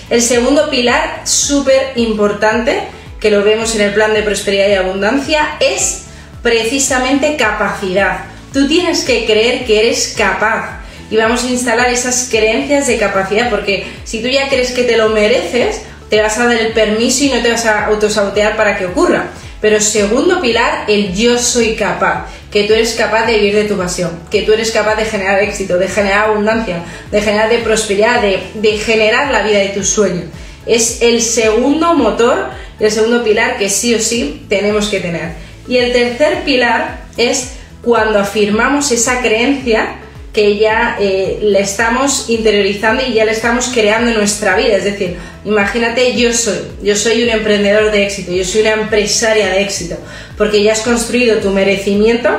El 0.10 0.22
segundo 0.22 0.70
pilar, 0.70 1.22
súper 1.24 1.94
importante, 1.96 2.84
que 3.20 3.32
lo 3.32 3.44
vemos 3.44 3.76
en 3.76 3.82
el 3.82 3.94
plan 3.94 4.14
de 4.14 4.24
prosperidad 4.24 4.68
y 4.68 4.74
abundancia, 4.74 5.56
es 5.60 6.04
precisamente 6.42 7.38
capacidad. 7.38 8.26
Tú 8.52 8.68
tienes 8.68 9.06
que 9.06 9.26
creer 9.26 9.66
que 9.66 9.80
eres 9.80 10.16
capaz 10.18 10.82
y 11.10 11.16
vamos 11.16 11.44
a 11.44 11.48
instalar 11.48 11.90
esas 11.90 12.28
creencias 12.30 12.88
de 12.88 12.98
capacidad 12.98 13.50
porque 13.50 13.86
si 14.04 14.22
tú 14.22 14.28
ya 14.28 14.50
crees 14.50 14.72
que 14.72 14.84
te 14.84 14.98
lo 14.98 15.10
mereces, 15.10 15.84
te 16.10 16.22
vas 16.22 16.38
a 16.38 16.46
dar 16.46 16.58
el 16.58 16.74
permiso 16.74 17.24
y 17.24 17.30
no 17.30 17.42
te 17.42 17.52
vas 17.52 17.66
a 17.66 17.86
autosabotear 17.86 18.58
para 18.58 18.78
que 18.78 18.88
ocurra. 18.88 19.28
Pero 19.62 19.80
segundo 19.80 20.42
pilar, 20.42 20.86
el 20.90 21.14
yo 21.14 21.38
soy 21.38 21.76
capaz 21.76 22.26
que 22.52 22.64
tú 22.66 22.74
eres 22.74 22.94
capaz 22.94 23.26
de 23.26 23.38
vivir 23.38 23.56
de 23.56 23.64
tu 23.64 23.78
pasión, 23.78 24.12
que 24.30 24.42
tú 24.42 24.52
eres 24.52 24.72
capaz 24.72 24.96
de 24.96 25.06
generar 25.06 25.42
éxito, 25.42 25.78
de 25.78 25.88
generar 25.88 26.30
abundancia, 26.30 26.84
de 27.10 27.22
generar 27.22 27.50
de 27.50 27.60
prosperidad, 27.60 28.22
de, 28.22 28.78
generar 28.78 29.32
la 29.32 29.42
vida 29.42 29.60
de 29.60 29.70
tus 29.70 29.90
sueños. 29.90 30.26
Es 30.66 31.02
el 31.02 31.22
segundo 31.22 31.94
motor, 31.94 32.50
el 32.80 32.92
segundo 32.92 33.24
pilar 33.24 33.58
que 33.58 33.70
sí 33.70 33.96
o 33.96 34.02
sí 34.02 34.46
tenemos 34.50 34.90
que 34.90 35.00
tener. 35.00 35.32
Y 35.68 35.78
el 35.78 35.94
tercer 35.94 36.44
pilar 36.44 37.06
es 37.16 37.54
cuando 37.82 38.20
afirmamos 38.20 38.92
esa 38.92 39.22
creencia 39.22 39.96
que 40.34 40.58
ya 40.58 40.98
eh, 41.00 41.40
le 41.42 41.60
estamos 41.60 42.30
interiorizando 42.30 43.04
y 43.06 43.14
ya 43.14 43.26
le 43.26 43.32
estamos 43.32 43.70
creando 43.74 44.12
nuestra 44.12 44.56
vida. 44.56 44.78
Es 44.78 44.86
decir, 44.86 45.18
imagínate, 45.44 46.16
yo 46.16 46.34
soy, 46.34 46.60
yo 46.82 46.96
soy 46.96 47.24
un 47.24 47.30
emprendedor 47.30 47.92
de 47.92 48.06
éxito, 48.06 48.32
yo 48.32 48.46
soy 48.46 48.62
una 48.62 48.74
empresaria 48.74 49.50
de 49.50 49.62
éxito, 49.62 49.98
porque 50.38 50.64
ya 50.64 50.72
has 50.72 50.82
construido 50.82 51.40
tu 51.40 51.50
merecimiento, 51.50 52.30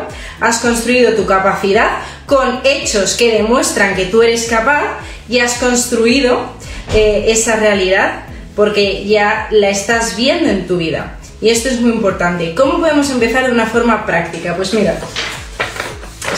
has 0.41 0.59
construido 0.59 1.13
tu 1.13 1.27
capacidad 1.27 1.99
con 2.27 2.61
hechos 2.65 3.15
que 3.15 3.33
demuestran 3.33 3.95
que 3.95 4.07
tú 4.07 4.23
eres 4.23 4.47
capaz 4.47 4.99
y 5.29 5.41
has 5.41 5.55
construido 5.55 6.51
eh, 6.95 7.27
esa 7.29 7.57
realidad 7.57 8.25
porque 8.57 9.05
ya 9.07 9.49
la 9.51 9.69
estás 9.69 10.17
viendo 10.17 10.49
en 10.49 10.67
tu 10.67 10.79
vida. 10.79 11.19
Y 11.43 11.51
esto 11.51 11.69
es 11.69 11.81
muy 11.81 11.93
importante. 11.93 12.55
¿Cómo 12.55 12.79
podemos 12.79 13.11
empezar 13.11 13.47
de 13.47 13.53
una 13.53 13.67
forma 13.67 14.07
práctica? 14.07 14.55
Pues 14.57 14.73
mira, 14.75 14.99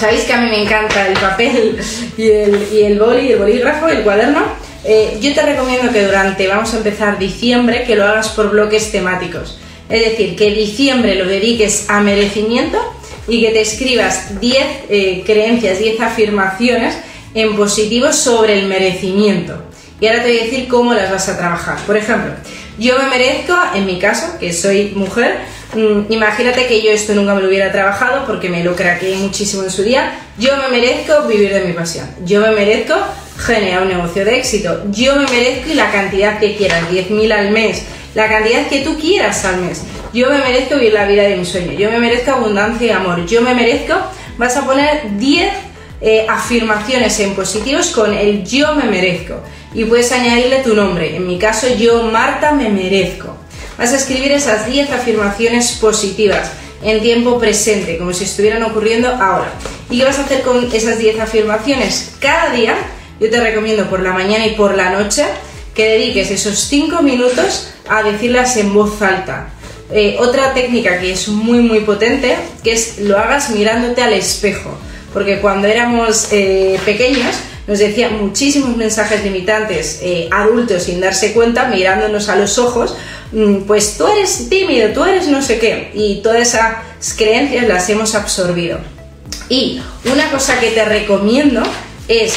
sabéis 0.04 0.24
que 0.24 0.34
a 0.34 0.40
mí 0.42 0.50
me 0.50 0.62
encanta 0.62 1.08
el 1.08 1.14
papel 1.14 1.78
y 2.18 2.28
el, 2.28 2.68
y 2.70 2.82
el 2.82 2.98
boli, 2.98 3.32
el 3.32 3.38
bolígrafo, 3.38 3.88
el 3.88 4.02
cuaderno. 4.02 4.42
Eh, 4.84 5.16
yo 5.18 5.32
te 5.32 5.40
recomiendo 5.40 5.90
que 5.90 6.04
durante, 6.04 6.46
vamos 6.46 6.74
a 6.74 6.76
empezar 6.76 7.18
diciembre, 7.18 7.84
que 7.84 7.96
lo 7.96 8.04
hagas 8.04 8.28
por 8.28 8.50
bloques 8.50 8.92
temáticos. 8.92 9.58
Es 9.88 10.04
decir, 10.04 10.36
que 10.36 10.50
diciembre 10.50 11.14
lo 11.14 11.26
dediques 11.26 11.86
a 11.88 12.00
merecimiento 12.00 12.78
y 13.26 13.40
que 13.40 13.52
te 13.52 13.62
escribas 13.62 14.38
10 14.38 14.66
eh, 14.90 15.22
creencias, 15.24 15.78
10 15.78 15.98
afirmaciones 16.02 16.98
en 17.32 17.56
positivo 17.56 18.12
sobre 18.12 18.58
el 18.58 18.66
merecimiento. 18.66 19.62
Y 20.00 20.06
ahora 20.06 20.22
te 20.22 20.28
voy 20.28 20.38
a 20.38 20.44
decir 20.44 20.68
cómo 20.68 20.92
las 20.92 21.10
vas 21.10 21.30
a 21.30 21.38
trabajar. 21.38 21.78
Por 21.86 21.96
ejemplo, 21.96 22.32
yo 22.78 22.98
me 22.98 23.08
merezco, 23.08 23.56
en 23.74 23.86
mi 23.86 23.98
caso, 23.98 24.38
que 24.38 24.52
soy 24.52 24.92
mujer, 24.94 25.38
imagínate 26.08 26.66
que 26.66 26.82
yo 26.82 26.90
esto 26.90 27.14
nunca 27.14 27.34
me 27.34 27.42
lo 27.42 27.48
hubiera 27.48 27.72
trabajado 27.72 28.26
porque 28.26 28.48
me 28.48 28.62
lo 28.62 28.76
craqueé 28.76 29.16
muchísimo 29.16 29.62
en 29.62 29.70
su 29.70 29.82
día. 29.82 30.18
Yo 30.38 30.56
me 30.56 30.68
merezco 30.68 31.26
vivir 31.26 31.52
de 31.52 31.64
mi 31.64 31.72
pasión. 31.72 32.08
Yo 32.24 32.40
me 32.40 32.50
merezco 32.50 32.94
generar 33.38 33.82
un 33.82 33.88
negocio 33.88 34.24
de 34.24 34.38
éxito. 34.38 34.82
Yo 34.90 35.16
me 35.16 35.26
merezco 35.26 35.74
la 35.74 35.90
cantidad 35.90 36.38
que 36.38 36.56
quieras, 36.56 36.84
10.000 36.90 37.32
al 37.32 37.50
mes, 37.50 37.82
la 38.14 38.28
cantidad 38.28 38.66
que 38.68 38.80
tú 38.80 38.98
quieras 38.98 39.44
al 39.44 39.60
mes. 39.60 39.82
Yo 40.12 40.30
me 40.30 40.38
merezco 40.38 40.76
vivir 40.76 40.92
la 40.92 41.06
vida 41.06 41.24
de 41.24 41.36
mi 41.36 41.44
sueño. 41.44 41.72
Yo 41.72 41.90
me 41.90 41.98
merezco 41.98 42.32
abundancia 42.32 42.86
y 42.86 42.90
amor. 42.90 43.26
Yo 43.26 43.42
me 43.42 43.54
merezco, 43.54 43.94
vas 44.38 44.56
a 44.56 44.64
poner 44.64 45.18
10 45.18 45.52
eh, 46.00 46.26
afirmaciones 46.28 47.18
en 47.20 47.34
positivos 47.34 47.90
con 47.90 48.12
el 48.12 48.44
yo 48.44 48.74
me 48.74 48.84
merezco 48.84 49.40
y 49.72 49.84
puedes 49.84 50.12
añadirle 50.12 50.58
tu 50.58 50.74
nombre. 50.74 51.16
En 51.16 51.26
mi 51.26 51.38
caso, 51.38 51.66
yo, 51.76 52.02
Marta, 52.04 52.52
me 52.52 52.68
merezco. 52.68 53.33
Vas 53.78 53.92
a 53.92 53.96
escribir 53.96 54.32
esas 54.32 54.66
10 54.66 54.92
afirmaciones 54.92 55.72
positivas 55.72 56.50
en 56.82 57.02
tiempo 57.02 57.38
presente, 57.38 57.98
como 57.98 58.12
si 58.12 58.24
estuvieran 58.24 58.62
ocurriendo 58.62 59.08
ahora. 59.08 59.52
¿Y 59.90 59.98
qué 59.98 60.04
vas 60.04 60.18
a 60.18 60.24
hacer 60.24 60.42
con 60.42 60.70
esas 60.72 60.98
10 60.98 61.20
afirmaciones? 61.20 62.12
Cada 62.20 62.50
día, 62.50 62.76
yo 63.20 63.30
te 63.30 63.40
recomiendo 63.40 63.88
por 63.90 64.00
la 64.00 64.12
mañana 64.12 64.46
y 64.46 64.54
por 64.54 64.76
la 64.76 64.90
noche 64.90 65.24
que 65.74 65.88
dediques 65.88 66.30
esos 66.30 66.58
5 66.58 67.02
minutos 67.02 67.70
a 67.88 68.02
decirlas 68.02 68.56
en 68.56 68.72
voz 68.72 69.02
alta. 69.02 69.48
Eh, 69.90 70.16
otra 70.18 70.54
técnica 70.54 70.98
que 71.00 71.12
es 71.12 71.28
muy 71.28 71.58
muy 71.58 71.80
potente, 71.80 72.36
que 72.62 72.72
es 72.72 72.98
lo 72.98 73.18
hagas 73.18 73.50
mirándote 73.50 74.02
al 74.02 74.12
espejo, 74.12 74.76
porque 75.12 75.40
cuando 75.40 75.68
éramos 75.68 76.28
eh, 76.32 76.78
pequeños, 76.84 77.36
nos 77.66 77.78
decían 77.78 78.20
muchísimos 78.20 78.76
mensajes 78.76 79.24
limitantes 79.24 80.00
eh, 80.02 80.28
adultos 80.30 80.84
sin 80.84 81.00
darse 81.00 81.32
cuenta, 81.32 81.66
mirándonos 81.66 82.28
a 82.28 82.36
los 82.36 82.58
ojos, 82.58 82.96
mm, 83.32 83.62
pues 83.62 83.96
tú 83.96 84.06
eres 84.06 84.48
tímido, 84.48 84.90
tú 84.90 85.04
eres 85.04 85.28
no 85.28 85.42
sé 85.42 85.58
qué, 85.58 85.90
y 85.94 86.20
todas 86.22 86.54
esas 86.54 87.16
creencias 87.16 87.66
las 87.66 87.88
hemos 87.88 88.14
absorbido. 88.14 88.78
Y 89.48 89.80
una 90.10 90.30
cosa 90.30 90.58
que 90.60 90.70
te 90.70 90.84
recomiendo 90.84 91.62
es 92.08 92.34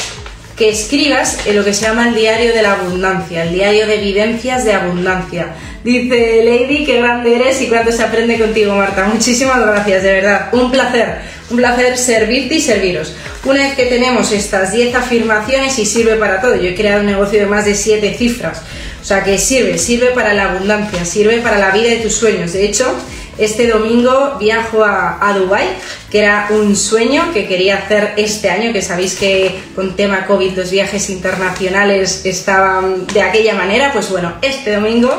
que 0.56 0.70
escribas 0.70 1.46
en 1.46 1.56
lo 1.56 1.64
que 1.64 1.72
se 1.72 1.86
llama 1.86 2.08
el 2.08 2.14
diario 2.16 2.52
de 2.52 2.62
la 2.62 2.72
abundancia, 2.72 3.44
el 3.44 3.54
diario 3.54 3.86
de 3.86 3.94
evidencias 3.94 4.64
de 4.64 4.72
abundancia. 4.72 5.54
Dice 5.84 6.42
Lady, 6.44 6.84
qué 6.84 7.00
grande 7.00 7.36
eres 7.36 7.62
y 7.62 7.68
cuánto 7.68 7.92
se 7.92 8.02
aprende 8.02 8.38
contigo, 8.38 8.74
Marta. 8.74 9.04
Muchísimas 9.04 9.60
gracias, 9.60 10.02
de 10.02 10.12
verdad. 10.12 10.48
Un 10.52 10.72
placer, 10.72 11.20
un 11.50 11.56
placer 11.56 11.96
servirte 11.96 12.56
y 12.56 12.60
serviros. 12.60 13.14
Una 13.44 13.62
vez 13.62 13.74
que 13.74 13.86
tenemos 13.86 14.32
estas 14.32 14.72
10 14.72 14.94
afirmaciones 14.94 15.78
y 15.78 15.86
sirve 15.86 16.16
para 16.16 16.40
todo, 16.40 16.56
yo 16.56 16.68
he 16.68 16.74
creado 16.74 17.00
un 17.00 17.06
negocio 17.06 17.38
de 17.38 17.46
más 17.46 17.64
de 17.64 17.74
7 17.74 18.16
cifras, 18.18 18.62
o 19.00 19.04
sea 19.04 19.24
que 19.24 19.38
sirve, 19.38 19.78
sirve 19.78 20.08
para 20.08 20.34
la 20.34 20.50
abundancia, 20.50 21.04
sirve 21.04 21.38
para 21.38 21.58
la 21.58 21.70
vida 21.70 21.88
de 21.90 21.96
tus 21.96 22.14
sueños. 22.14 22.52
De 22.52 22.64
hecho, 22.64 22.94
este 23.38 23.68
domingo 23.68 24.36
viajo 24.38 24.84
a, 24.84 25.18
a 25.26 25.38
Dubái, 25.38 25.66
que 26.10 26.20
era 26.20 26.48
un 26.50 26.74
sueño 26.74 27.32
que 27.32 27.46
quería 27.46 27.78
hacer 27.78 28.14
este 28.16 28.50
año, 28.50 28.72
que 28.72 28.82
sabéis 28.82 29.14
que 29.14 29.54
con 29.74 29.94
tema 29.94 30.26
COVID 30.26 30.56
los 30.56 30.70
viajes 30.70 31.10
internacionales 31.10 32.22
estaban 32.24 33.06
de 33.06 33.22
aquella 33.22 33.54
manera, 33.54 33.92
pues 33.92 34.10
bueno, 34.10 34.34
este 34.42 34.74
domingo 34.74 35.10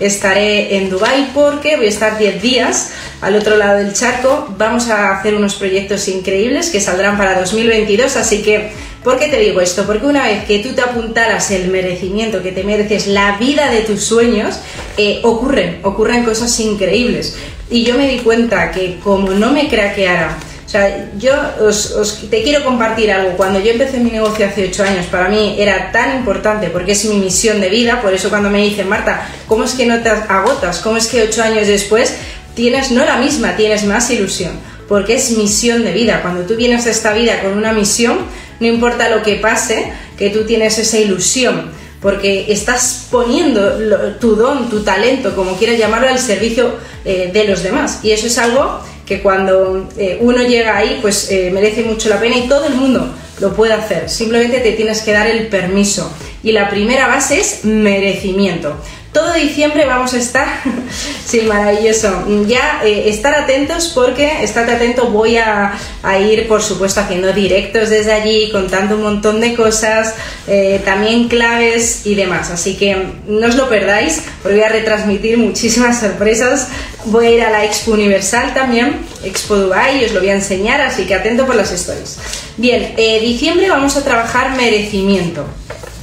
estaré 0.00 0.76
en 0.76 0.90
Dubái 0.90 1.30
porque 1.34 1.76
voy 1.76 1.86
a 1.86 1.90
estar 1.90 2.18
10 2.18 2.42
días 2.42 2.92
al 3.20 3.34
otro 3.36 3.56
lado 3.56 3.78
del 3.78 3.92
charco, 3.92 4.54
vamos 4.56 4.88
a 4.88 5.18
hacer 5.18 5.34
unos 5.34 5.54
proyectos 5.56 6.08
increíbles 6.08 6.70
que 6.70 6.80
saldrán 6.80 7.16
para 7.16 7.38
2022, 7.38 8.16
así 8.16 8.42
que 8.42 8.88
¿Por 9.02 9.18
qué 9.18 9.28
te 9.28 9.38
digo 9.38 9.60
esto? 9.60 9.86
Porque 9.86 10.06
una 10.06 10.24
vez 10.24 10.44
que 10.44 10.58
tú 10.58 10.74
te 10.74 10.82
apuntaras 10.82 11.50
el 11.52 11.68
merecimiento 11.68 12.42
que 12.42 12.50
te 12.52 12.64
mereces, 12.64 13.06
la 13.06 13.38
vida 13.38 13.70
de 13.70 13.82
tus 13.82 14.02
sueños, 14.02 14.58
eh, 14.96 15.20
ocurren, 15.22 15.78
ocurren 15.84 16.24
cosas 16.24 16.58
increíbles. 16.58 17.36
Y 17.70 17.84
yo 17.84 17.96
me 17.96 18.08
di 18.08 18.18
cuenta 18.18 18.70
que 18.70 18.98
como 19.02 19.30
no 19.30 19.52
me 19.52 19.68
craqueara, 19.68 20.38
o 20.68 20.70
sea, 20.70 21.10
yo 21.16 21.32
os, 21.60 22.28
te 22.28 22.42
quiero 22.42 22.62
compartir 22.62 23.10
algo. 23.10 23.38
Cuando 23.38 23.58
yo 23.58 23.70
empecé 23.72 24.00
mi 24.00 24.10
negocio 24.10 24.46
hace 24.46 24.66
ocho 24.68 24.82
años, 24.84 25.06
para 25.06 25.30
mí 25.30 25.56
era 25.58 25.90
tan 25.92 26.18
importante 26.18 26.68
porque 26.68 26.92
es 26.92 27.06
mi 27.06 27.16
misión 27.16 27.58
de 27.62 27.70
vida. 27.70 28.02
Por 28.02 28.12
eso 28.12 28.28
cuando 28.28 28.50
me 28.50 28.62
dicen, 28.62 28.86
Marta, 28.86 29.26
¿cómo 29.46 29.64
es 29.64 29.72
que 29.72 29.86
no 29.86 30.02
te 30.02 30.10
agotas? 30.10 30.80
¿Cómo 30.80 30.98
es 30.98 31.06
que 31.06 31.22
ocho 31.22 31.42
años 31.42 31.66
después 31.66 32.14
tienes 32.54 32.90
no 32.90 33.02
la 33.06 33.16
misma, 33.16 33.56
tienes 33.56 33.84
más 33.84 34.10
ilusión? 34.10 34.52
Porque 34.88 35.14
es 35.14 35.30
misión 35.38 35.84
de 35.84 35.92
vida. 35.92 36.20
Cuando 36.20 36.42
tú 36.42 36.54
vienes 36.54 36.86
a 36.86 36.90
esta 36.90 37.14
vida 37.14 37.40
con 37.40 37.56
una 37.56 37.72
misión, 37.72 38.18
no 38.60 38.66
importa 38.66 39.08
lo 39.08 39.22
que 39.22 39.36
pase, 39.36 39.90
que 40.18 40.28
tú 40.28 40.44
tienes 40.44 40.78
esa 40.78 40.98
ilusión 40.98 41.70
porque 42.00 42.46
estás 42.52 43.08
poniendo 43.10 44.14
tu 44.20 44.36
don, 44.36 44.70
tu 44.70 44.82
talento, 44.82 45.34
como 45.34 45.56
quieras 45.56 45.78
llamarlo, 45.78 46.08
al 46.08 46.18
servicio 46.18 46.72
eh, 47.04 47.30
de 47.32 47.44
los 47.44 47.62
demás. 47.62 48.00
Y 48.02 48.12
eso 48.12 48.26
es 48.26 48.38
algo 48.38 48.80
que 49.04 49.20
cuando 49.20 49.88
eh, 49.96 50.18
uno 50.20 50.42
llega 50.42 50.76
ahí, 50.76 50.98
pues 51.00 51.30
eh, 51.30 51.50
merece 51.52 51.82
mucho 51.82 52.08
la 52.08 52.20
pena 52.20 52.36
y 52.36 52.48
todo 52.48 52.66
el 52.66 52.74
mundo 52.74 53.10
lo 53.40 53.54
puede 53.54 53.72
hacer. 53.72 54.08
Simplemente 54.08 54.60
te 54.60 54.72
tienes 54.72 55.02
que 55.02 55.12
dar 55.12 55.26
el 55.26 55.48
permiso. 55.48 56.12
Y 56.42 56.52
la 56.52 56.70
primera 56.70 57.08
base 57.08 57.40
es 57.40 57.64
merecimiento 57.64 58.76
todo 59.18 59.32
diciembre 59.34 59.84
vamos 59.84 60.14
a 60.14 60.18
estar, 60.18 60.46
sí, 61.26 61.40
maravilloso, 61.40 62.24
ya 62.46 62.80
eh, 62.84 63.08
estar 63.08 63.34
atentos 63.34 63.90
porque, 63.92 64.44
estate 64.44 64.72
atento, 64.72 65.06
voy 65.06 65.36
a, 65.36 65.74
ir 66.20 66.46
por 66.46 66.62
supuesto 66.62 67.00
haciendo 67.00 67.32
directos 67.32 67.90
desde 67.90 68.12
allí, 68.12 68.50
contando 68.52 68.94
un 68.94 69.02
montón 69.02 69.40
de 69.40 69.54
cosas, 69.54 70.14
eh, 70.46 70.80
también 70.84 71.28
claves 71.28 72.06
y 72.06 72.14
demás, 72.14 72.50
así 72.50 72.76
que 72.76 72.96
no 73.26 73.48
os 73.48 73.56
lo 73.56 73.68
perdáis, 73.68 74.22
porque 74.40 74.58
voy 74.58 74.64
a 74.64 74.68
retransmitir 74.68 75.36
muchísimas 75.36 75.98
sorpresas, 75.98 76.68
voy 77.06 77.26
a 77.26 77.30
ir 77.30 77.42
a 77.42 77.50
la 77.50 77.64
Expo 77.64 77.92
Universal 77.92 78.54
también, 78.54 79.00
Expo 79.24 79.56
Dubai, 79.56 80.00
y 80.00 80.04
os 80.04 80.12
lo 80.12 80.20
voy 80.20 80.30
a 80.30 80.34
enseñar, 80.34 80.80
así 80.80 81.06
que 81.06 81.16
atento 81.16 81.44
por 81.44 81.56
las 81.56 81.72
stories. 81.72 82.18
Bien, 82.56 82.94
eh, 82.96 83.18
diciembre 83.20 83.68
vamos 83.68 83.96
a 83.96 84.04
trabajar 84.04 84.56
merecimiento 84.56 85.44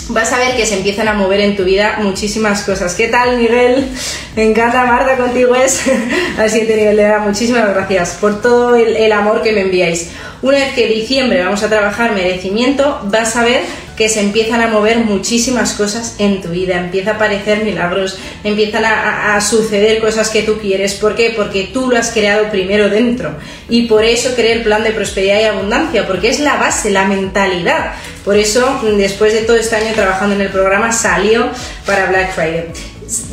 vas 0.09 0.31
a 0.33 0.38
ver 0.38 0.55
que 0.55 0.65
se 0.65 0.77
empiezan 0.77 1.07
a 1.07 1.13
mover 1.13 1.39
en 1.41 1.55
tu 1.55 1.63
vida 1.63 1.97
muchísimas 2.01 2.63
cosas. 2.63 2.93
¿Qué 2.95 3.07
tal, 3.07 3.38
Miguel? 3.38 3.88
Me 4.35 4.43
encanta, 4.43 4.85
Marta, 4.85 5.17
contigo 5.17 5.55
es. 5.55 5.81
Así 6.38 6.65
te 6.65 6.75
nivel 6.75 6.97
de 6.97 7.17
Muchísimas 7.19 7.69
gracias 7.69 8.17
por 8.19 8.41
todo 8.41 8.75
el, 8.75 9.12
amor 9.12 9.41
que 9.41 9.51
me 9.51 9.62
enviáis. 9.62 10.12
Una 10.41 10.59
vez 10.59 10.74
que 10.74 10.88
diciembre 10.88 11.43
vamos 11.43 11.63
a 11.63 11.69
trabajar 11.69 12.13
merecimiento, 12.13 13.01
vas 13.05 13.35
a 13.35 13.43
ver 13.43 13.62
que 13.95 14.09
se 14.09 14.19
empiezan 14.19 14.61
a 14.61 14.67
mover 14.67 14.97
muchísimas 14.99 15.73
cosas 15.73 16.15
en 16.19 16.41
tu 16.41 16.49
vida, 16.49 16.77
empieza 16.77 17.11
a 17.11 17.15
aparecer 17.15 17.63
milagros, 17.63 18.17
empiezan 18.43 18.85
a, 18.85 19.35
a, 19.35 19.41
suceder 19.41 20.01
cosas 20.01 20.29
que 20.29 20.43
tú 20.43 20.57
quieres. 20.59 20.95
¿Por 20.95 21.15
qué? 21.15 21.33
Porque 21.35 21.69
tú 21.73 21.89
lo 21.89 21.97
has 21.97 22.11
creado 22.11 22.49
primero 22.49 22.89
dentro. 22.89 23.35
Y 23.69 23.83
por 23.83 24.03
eso 24.03 24.35
creé 24.35 24.53
el 24.53 24.63
plan 24.63 24.83
de 24.83 24.91
prosperidad 24.91 25.39
y 25.39 25.45
abundancia, 25.45 26.05
porque 26.07 26.29
es 26.29 26.39
la 26.39 26.57
base, 26.57 26.91
la 26.91 27.05
mentalidad. 27.05 27.93
Por 28.23 28.37
eso, 28.37 28.81
después 28.97 29.33
de 29.33 29.41
todo 29.41 29.55
este 29.55 29.75
año 29.75 29.93
trabajando 29.93 30.35
en 30.35 30.41
el 30.41 30.49
programa, 30.49 30.91
salió 30.91 31.49
para 31.85 32.07
Black 32.07 32.33
Friday. 32.33 32.65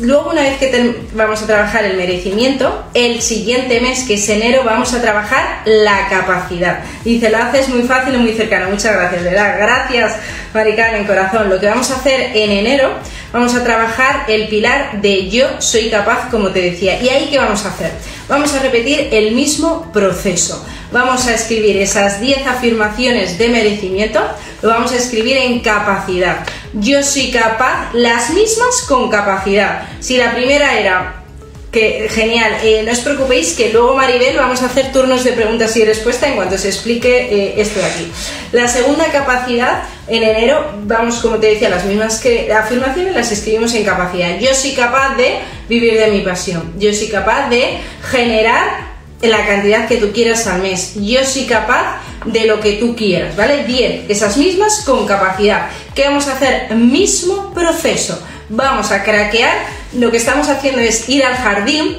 Luego, 0.01 0.29
una 0.29 0.41
vez 0.41 0.57
que 0.59 0.95
vamos 1.13 1.41
a 1.41 1.47
trabajar 1.47 1.83
el 1.85 1.97
merecimiento, 1.97 2.85
el 2.93 3.21
siguiente 3.21 3.81
mes, 3.81 4.03
que 4.03 4.15
es 4.15 4.29
enero, 4.29 4.61
vamos 4.63 4.93
a 4.93 5.01
trabajar 5.01 5.61
la 5.65 6.07
capacidad. 6.09 6.83
Dice, 7.03 7.29
lo 7.29 7.37
haces 7.37 7.69
muy 7.69 7.83
fácil 7.83 8.13
y 8.13 8.17
muy 8.17 8.33
cercano. 8.33 8.69
Muchas 8.69 8.93
gracias, 8.93 9.23
¿verdad? 9.23 9.57
Gracias, 9.57 10.13
en 10.53 11.05
corazón. 11.05 11.49
Lo 11.49 11.59
que 11.59 11.65
vamos 11.67 11.89
a 11.89 11.95
hacer 11.95 12.35
en 12.35 12.51
enero, 12.51 12.91
vamos 13.31 13.55
a 13.55 13.63
trabajar 13.63 14.25
el 14.27 14.47
pilar 14.47 15.01
de 15.01 15.29
yo 15.29 15.59
soy 15.59 15.89
capaz, 15.89 16.29
como 16.29 16.49
te 16.49 16.61
decía. 16.61 17.01
¿Y 17.01 17.09
ahí 17.09 17.27
qué 17.31 17.39
vamos 17.39 17.65
a 17.65 17.69
hacer? 17.69 17.91
Vamos 18.27 18.53
a 18.53 18.59
repetir 18.59 19.09
el 19.11 19.33
mismo 19.33 19.91
proceso 19.91 20.63
vamos 20.93 21.25
a 21.27 21.33
escribir 21.33 21.75
esas 21.77 22.21
10 22.21 22.45
afirmaciones 22.45 23.37
de 23.39 23.49
merecimiento, 23.49 24.21
lo 24.61 24.69
vamos 24.69 24.91
a 24.91 24.97
escribir 24.97 25.37
en 25.37 25.59
capacidad. 25.59 26.45
Yo 26.73 27.03
soy 27.03 27.29
capaz, 27.29 27.93
las 27.93 28.31
mismas 28.31 28.83
con 28.87 29.09
capacidad. 29.09 29.87
Si 29.99 30.17
la 30.17 30.33
primera 30.33 30.79
era 30.79 31.23
que 31.71 32.07
genial, 32.09 32.53
eh, 32.61 32.83
no 32.85 32.91
os 32.91 32.99
preocupéis 32.99 33.53
que 33.53 33.73
luego 33.73 33.95
Maribel 33.95 34.37
vamos 34.37 34.61
a 34.61 34.67
hacer 34.67 34.91
turnos 34.91 35.23
de 35.23 35.33
preguntas 35.33 35.75
y 35.75 35.83
respuestas 35.83 36.29
en 36.29 36.35
cuanto 36.35 36.55
se 36.57 36.67
explique 36.67 37.09
eh, 37.09 37.55
esto 37.57 37.79
de 37.79 37.85
aquí. 37.85 38.11
La 38.51 38.67
segunda 38.67 39.05
capacidad, 39.11 39.83
en 40.07 40.21
enero, 40.21 40.71
vamos, 40.83 41.15
como 41.19 41.37
te 41.37 41.47
decía, 41.47 41.69
las 41.69 41.85
mismas 41.85 42.19
que 42.19 42.53
afirmaciones 42.53 43.15
las 43.15 43.31
escribimos 43.31 43.73
en 43.73 43.83
capacidad. 43.83 44.37
Yo 44.39 44.53
soy 44.53 44.73
capaz 44.73 45.15
de 45.15 45.39
vivir 45.67 45.97
de 45.97 46.11
mi 46.11 46.21
pasión, 46.21 46.73
yo 46.77 46.93
soy 46.93 47.07
capaz 47.07 47.49
de 47.49 47.79
generar 48.11 48.93
la 49.21 49.45
cantidad 49.45 49.87
que 49.87 49.97
tú 49.97 50.11
quieras 50.11 50.45
al 50.45 50.61
mes, 50.61 50.93
yo 50.95 51.23
soy 51.25 51.45
capaz 51.45 51.97
de 52.25 52.45
lo 52.45 52.59
que 52.59 52.73
tú 52.73 52.95
quieras, 52.95 53.35
¿vale? 53.35 53.63
10, 53.65 54.09
esas 54.09 54.37
mismas 54.37 54.83
con 54.85 55.05
capacidad. 55.05 55.69
¿Qué 55.93 56.05
vamos 56.05 56.27
a 56.27 56.33
hacer? 56.33 56.73
Mismo 56.75 57.53
proceso. 57.53 58.19
Vamos 58.49 58.91
a 58.91 59.03
craquear 59.03 59.83
lo 59.93 60.09
que 60.09 60.17
estamos 60.17 60.49
haciendo 60.49 60.81
es 60.81 61.07
ir 61.07 61.23
al 61.23 61.35
jardín 61.35 61.97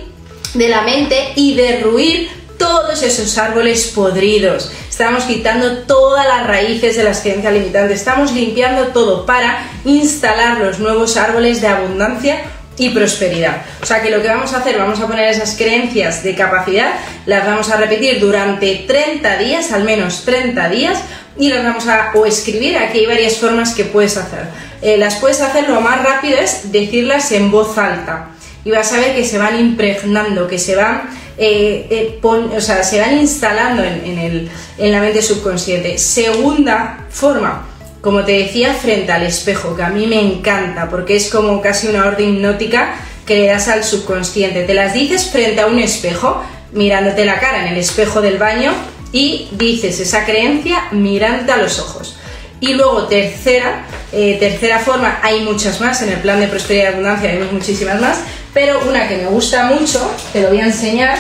de 0.55 0.69
la 0.69 0.83
mente 0.83 1.33
y 1.37 1.55
derruir 1.55 2.29
todos 2.59 3.03
esos 3.03 3.37
árboles 3.39 3.89
podridos. 3.95 4.71
Estamos 4.89 5.25
quitando 5.25 5.79
todas 5.79 6.27
las 6.27 6.47
raíces 6.47 6.97
de 6.97 7.05
las 7.05 7.21
creencias 7.21 7.53
limitantes. 7.53 7.99
Estamos 7.99 8.33
limpiando 8.33 8.89
todo 8.89 9.27
para 9.27 9.71
instalar 9.85 10.59
los 10.59 10.79
nuevos 10.79 11.17
árboles 11.17 11.61
de 11.61 11.69
abundancia 11.69 12.43
y 12.77 12.91
prosperidad. 12.91 13.63
O 13.83 13.87
sea 13.87 14.03
que 14.03 14.11
lo 14.11 14.21
que 14.21 14.29
vamos 14.29 14.53
a 14.53 14.59
hacer, 14.59 14.79
vamos 14.79 15.01
a 15.01 15.07
poner 15.07 15.29
esas 15.29 15.57
creencias 15.57 16.23
de 16.23 16.35
capacidad, 16.35 16.93
las 17.27 17.47
vamos 17.47 17.71
a 17.71 17.77
repetir 17.77 18.21
durante 18.21 18.85
30 18.87 19.39
días, 19.39 19.73
al 19.73 19.85
menos 19.85 20.25
30 20.25 20.69
días, 20.69 20.99
y 21.39 21.49
las 21.49 21.65
vamos 21.65 21.87
a 21.87 22.13
o 22.15 22.27
escribir. 22.27 22.77
Aquí 22.79 22.99
hay 22.99 23.07
varias 23.07 23.37
formas 23.37 23.75
que 23.75 23.85
puedes 23.85 24.17
hacer. 24.17 24.47
Eh, 24.83 24.99
las 24.99 25.17
puedes 25.17 25.41
hacer 25.41 25.69
lo 25.69 25.81
más 25.81 26.03
rápido 26.03 26.39
es 26.39 26.71
decirlas 26.71 27.33
en 27.33 27.51
voz 27.51 27.79
alta 27.79 28.29
y 28.65 28.71
vas 28.71 28.93
a 28.93 28.99
ver 28.99 29.15
que 29.15 29.25
se 29.25 29.39
van 29.39 29.59
impregnando, 29.59 30.49
que 30.49 30.59
se 30.59 30.75
van, 30.75 31.03
eh, 31.37 31.87
eh, 31.91 32.21
o 32.23 32.61
sea, 32.61 32.83
se 32.83 33.01
van 33.01 33.19
instalando 33.19 33.83
en, 33.83 34.19
el, 34.19 34.51
en 34.79 34.93
la 34.93 35.01
mente 35.01 35.21
subconsciente. 35.23 35.99
Segunda 35.99 37.07
forma, 37.11 37.67
como 38.05 38.23
te 38.23 38.33
decía, 38.33 38.75
frente 38.75 39.11
al 39.13 39.23
espejo, 39.23 39.75
que 39.75 39.83
a 39.83 39.89
mí 39.89 40.07
me 40.07 40.21
encanta 40.21 40.91
porque 40.91 41.17
es 41.17 41.31
como 41.31 41.63
casi 41.63 41.87
una 41.89 42.05
orden 42.05 42.35
hipnótica 42.35 42.97
que 43.25 43.39
le 43.39 43.47
das 43.47 43.69
al 43.69 43.83
subconsciente. 43.83 44.65
Te 44.65 44.75
las 44.75 44.93
dices 44.93 45.31
frente 45.31 45.63
a 45.63 45.67
un 45.67 45.79
espejo, 45.79 46.45
mirándote 46.73 47.25
la 47.25 47.41
cara 47.41 47.63
en 47.63 47.73
el 47.73 47.79
espejo 47.79 48.21
del 48.21 48.37
baño 48.37 48.73
y 49.11 49.49
dices 49.53 50.01
esa 50.01 50.27
creencia 50.27 50.85
mirándote 50.91 51.53
a 51.53 51.57
los 51.57 51.79
ojos. 51.79 52.17
Y 52.61 52.75
luego 52.75 53.05
tercera, 53.05 53.87
eh, 54.13 54.37
tercera 54.39 54.81
forma, 54.81 55.21
hay 55.23 55.41
muchas 55.41 55.81
más, 55.81 56.03
en 56.03 56.11
el 56.11 56.19
plan 56.19 56.41
de 56.41 56.49
prosperidad 56.49 56.91
y 56.91 56.93
abundancia 56.93 57.31
hay 57.31 57.49
muchísimas 57.51 58.03
más, 58.03 58.19
pero 58.53 58.81
una 58.87 59.09
que 59.09 59.17
me 59.17 59.27
gusta 59.27 59.65
mucho, 59.65 60.15
te 60.31 60.43
lo 60.43 60.49
voy 60.49 60.61
a 60.61 60.67
enseñar, 60.67 61.17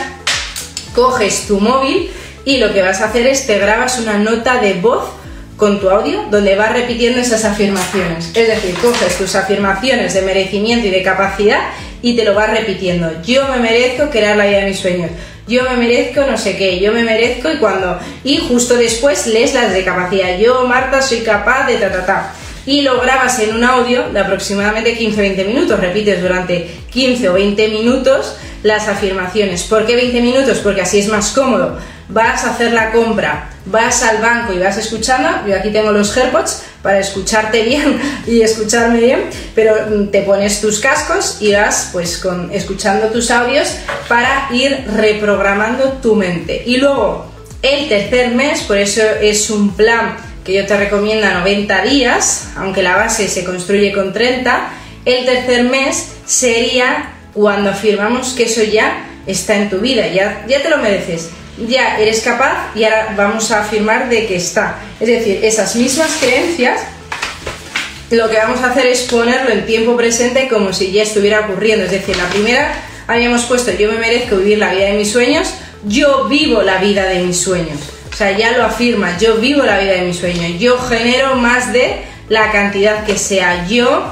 coges 0.94 1.46
tu 1.46 1.60
móvil 1.60 2.10
y 2.44 2.58
lo 2.58 2.74
que 2.74 2.82
vas 2.82 3.00
a 3.00 3.06
hacer 3.06 3.26
es 3.26 3.46
te 3.46 3.58
grabas 3.58 3.98
una 3.98 4.18
nota 4.18 4.60
de 4.60 4.74
voz 4.74 5.23
con 5.56 5.80
tu 5.80 5.88
audio 5.90 6.24
donde 6.30 6.56
vas 6.56 6.72
repitiendo 6.72 7.20
esas 7.20 7.44
afirmaciones. 7.44 8.30
Es 8.34 8.48
decir, 8.48 8.74
coges 8.82 9.16
tus 9.16 9.34
afirmaciones 9.34 10.14
de 10.14 10.22
merecimiento 10.22 10.86
y 10.86 10.90
de 10.90 11.02
capacidad 11.02 11.60
y 12.02 12.16
te 12.16 12.24
lo 12.24 12.34
vas 12.34 12.50
repitiendo. 12.50 13.10
Yo 13.22 13.48
me 13.48 13.58
merezco 13.58 14.10
crear 14.10 14.36
la 14.36 14.46
vida 14.46 14.58
de 14.58 14.66
mis 14.66 14.78
sueños 14.78 15.10
yo 15.46 15.62
me 15.64 15.76
merezco 15.76 16.22
no 16.22 16.38
sé 16.38 16.56
qué, 16.56 16.80
yo 16.80 16.92
me 16.92 17.04
merezco 17.04 17.50
y 17.50 17.56
cuando... 17.56 17.98
Y 18.22 18.38
justo 18.38 18.76
después 18.76 19.26
lees 19.26 19.54
las 19.54 19.72
de 19.72 19.84
capacidad, 19.84 20.38
yo 20.38 20.66
Marta 20.66 21.02
soy 21.02 21.20
capaz 21.20 21.66
de 21.66 21.76
ta 21.76 21.92
ta 21.92 22.06
ta. 22.06 22.34
Y 22.66 22.80
lo 22.80 22.98
grabas 23.00 23.38
en 23.40 23.54
un 23.54 23.62
audio 23.62 24.08
de 24.08 24.20
aproximadamente 24.20 24.98
15-20 24.98 25.46
minutos, 25.46 25.78
repites 25.78 26.22
durante 26.22 26.70
15 26.90 27.28
o 27.28 27.34
20 27.34 27.68
minutos 27.68 28.36
las 28.62 28.88
afirmaciones. 28.88 29.64
¿Por 29.64 29.84
qué 29.84 29.96
20 29.96 30.22
minutos? 30.22 30.60
Porque 30.60 30.80
así 30.80 31.00
es 31.00 31.08
más 31.08 31.32
cómodo. 31.32 31.78
Vas 32.08 32.44
a 32.44 32.50
hacer 32.50 32.72
la 32.72 32.90
compra, 32.90 33.50
vas 33.66 34.02
al 34.02 34.18
banco 34.18 34.52
y 34.52 34.58
vas 34.58 34.76
escuchando. 34.76 35.28
Yo 35.46 35.56
aquí 35.56 35.70
tengo 35.70 35.92
los 35.92 36.16
AirPods 36.16 36.62
para 36.82 36.98
escucharte 36.98 37.62
bien 37.62 38.00
y 38.26 38.42
escucharme 38.42 39.00
bien, 39.00 39.24
pero 39.54 39.74
mm, 39.88 40.08
te 40.08 40.22
pones 40.22 40.60
tus 40.60 40.80
cascos 40.80 41.38
y 41.40 41.52
vas 41.52 41.90
pues 41.92 42.18
con 42.18 42.50
escuchando 42.52 43.08
tus 43.08 43.30
audios 43.30 43.76
para 44.08 44.48
ir 44.52 44.84
reprogramando 44.94 45.94
tu 46.02 46.14
mente. 46.14 46.62
Y 46.66 46.76
luego 46.76 47.26
el 47.62 47.88
tercer 47.88 48.34
mes, 48.34 48.62
por 48.62 48.76
eso 48.76 49.02
es 49.20 49.48
un 49.50 49.74
plan 49.74 50.16
que 50.44 50.52
yo 50.52 50.66
te 50.66 50.76
recomiendo 50.76 51.26
a 51.26 51.34
90 51.34 51.82
días, 51.84 52.48
aunque 52.56 52.82
la 52.82 52.96
base 52.96 53.28
se 53.28 53.44
construye 53.44 53.92
con 53.92 54.12
30, 54.12 54.68
el 55.06 55.24
tercer 55.24 55.64
mes 55.64 56.08
sería 56.26 57.14
cuando 57.32 57.70
afirmamos 57.70 58.34
que 58.34 58.44
eso 58.44 58.62
ya 58.62 59.06
está 59.26 59.56
en 59.56 59.70
tu 59.70 59.78
vida, 59.78 60.06
ya, 60.08 60.44
ya 60.46 60.62
te 60.62 60.68
lo 60.68 60.76
mereces 60.76 61.30
ya 61.58 61.98
eres 61.98 62.20
capaz 62.20 62.70
y 62.74 62.84
ahora 62.84 63.14
vamos 63.16 63.50
a 63.50 63.60
afirmar 63.60 64.08
de 64.08 64.26
que 64.26 64.36
está. 64.36 64.78
Es 65.00 65.08
decir, 65.08 65.40
esas 65.44 65.76
mismas 65.76 66.10
creencias, 66.20 66.80
lo 68.10 68.28
que 68.28 68.36
vamos 68.36 68.60
a 68.62 68.70
hacer 68.70 68.86
es 68.86 69.02
ponerlo 69.02 69.50
en 69.50 69.66
tiempo 69.66 69.96
presente 69.96 70.48
como 70.48 70.72
si 70.72 70.92
ya 70.92 71.02
estuviera 71.02 71.40
ocurriendo. 71.40 71.84
Es 71.84 71.90
decir, 71.90 72.16
la 72.16 72.28
primera 72.28 72.74
habíamos 73.06 73.44
puesto 73.44 73.72
yo 73.72 73.90
me 73.90 73.98
merezco 73.98 74.36
vivir 74.36 74.58
la 74.58 74.72
vida 74.72 74.86
de 74.86 74.94
mis 74.94 75.10
sueños, 75.10 75.48
yo 75.84 76.26
vivo 76.28 76.62
la 76.62 76.78
vida 76.78 77.04
de 77.04 77.20
mis 77.20 77.38
sueños. 77.38 77.78
O 78.12 78.16
sea, 78.16 78.36
ya 78.36 78.56
lo 78.56 78.64
afirma, 78.64 79.18
yo 79.18 79.36
vivo 79.36 79.64
la 79.64 79.78
vida 79.78 79.92
de 79.92 80.02
mis 80.02 80.16
sueños, 80.16 80.60
yo 80.60 80.78
genero 80.78 81.34
más 81.34 81.72
de 81.72 82.02
la 82.28 82.52
cantidad 82.52 83.04
que 83.04 83.18
sea, 83.18 83.66
yo 83.66 84.04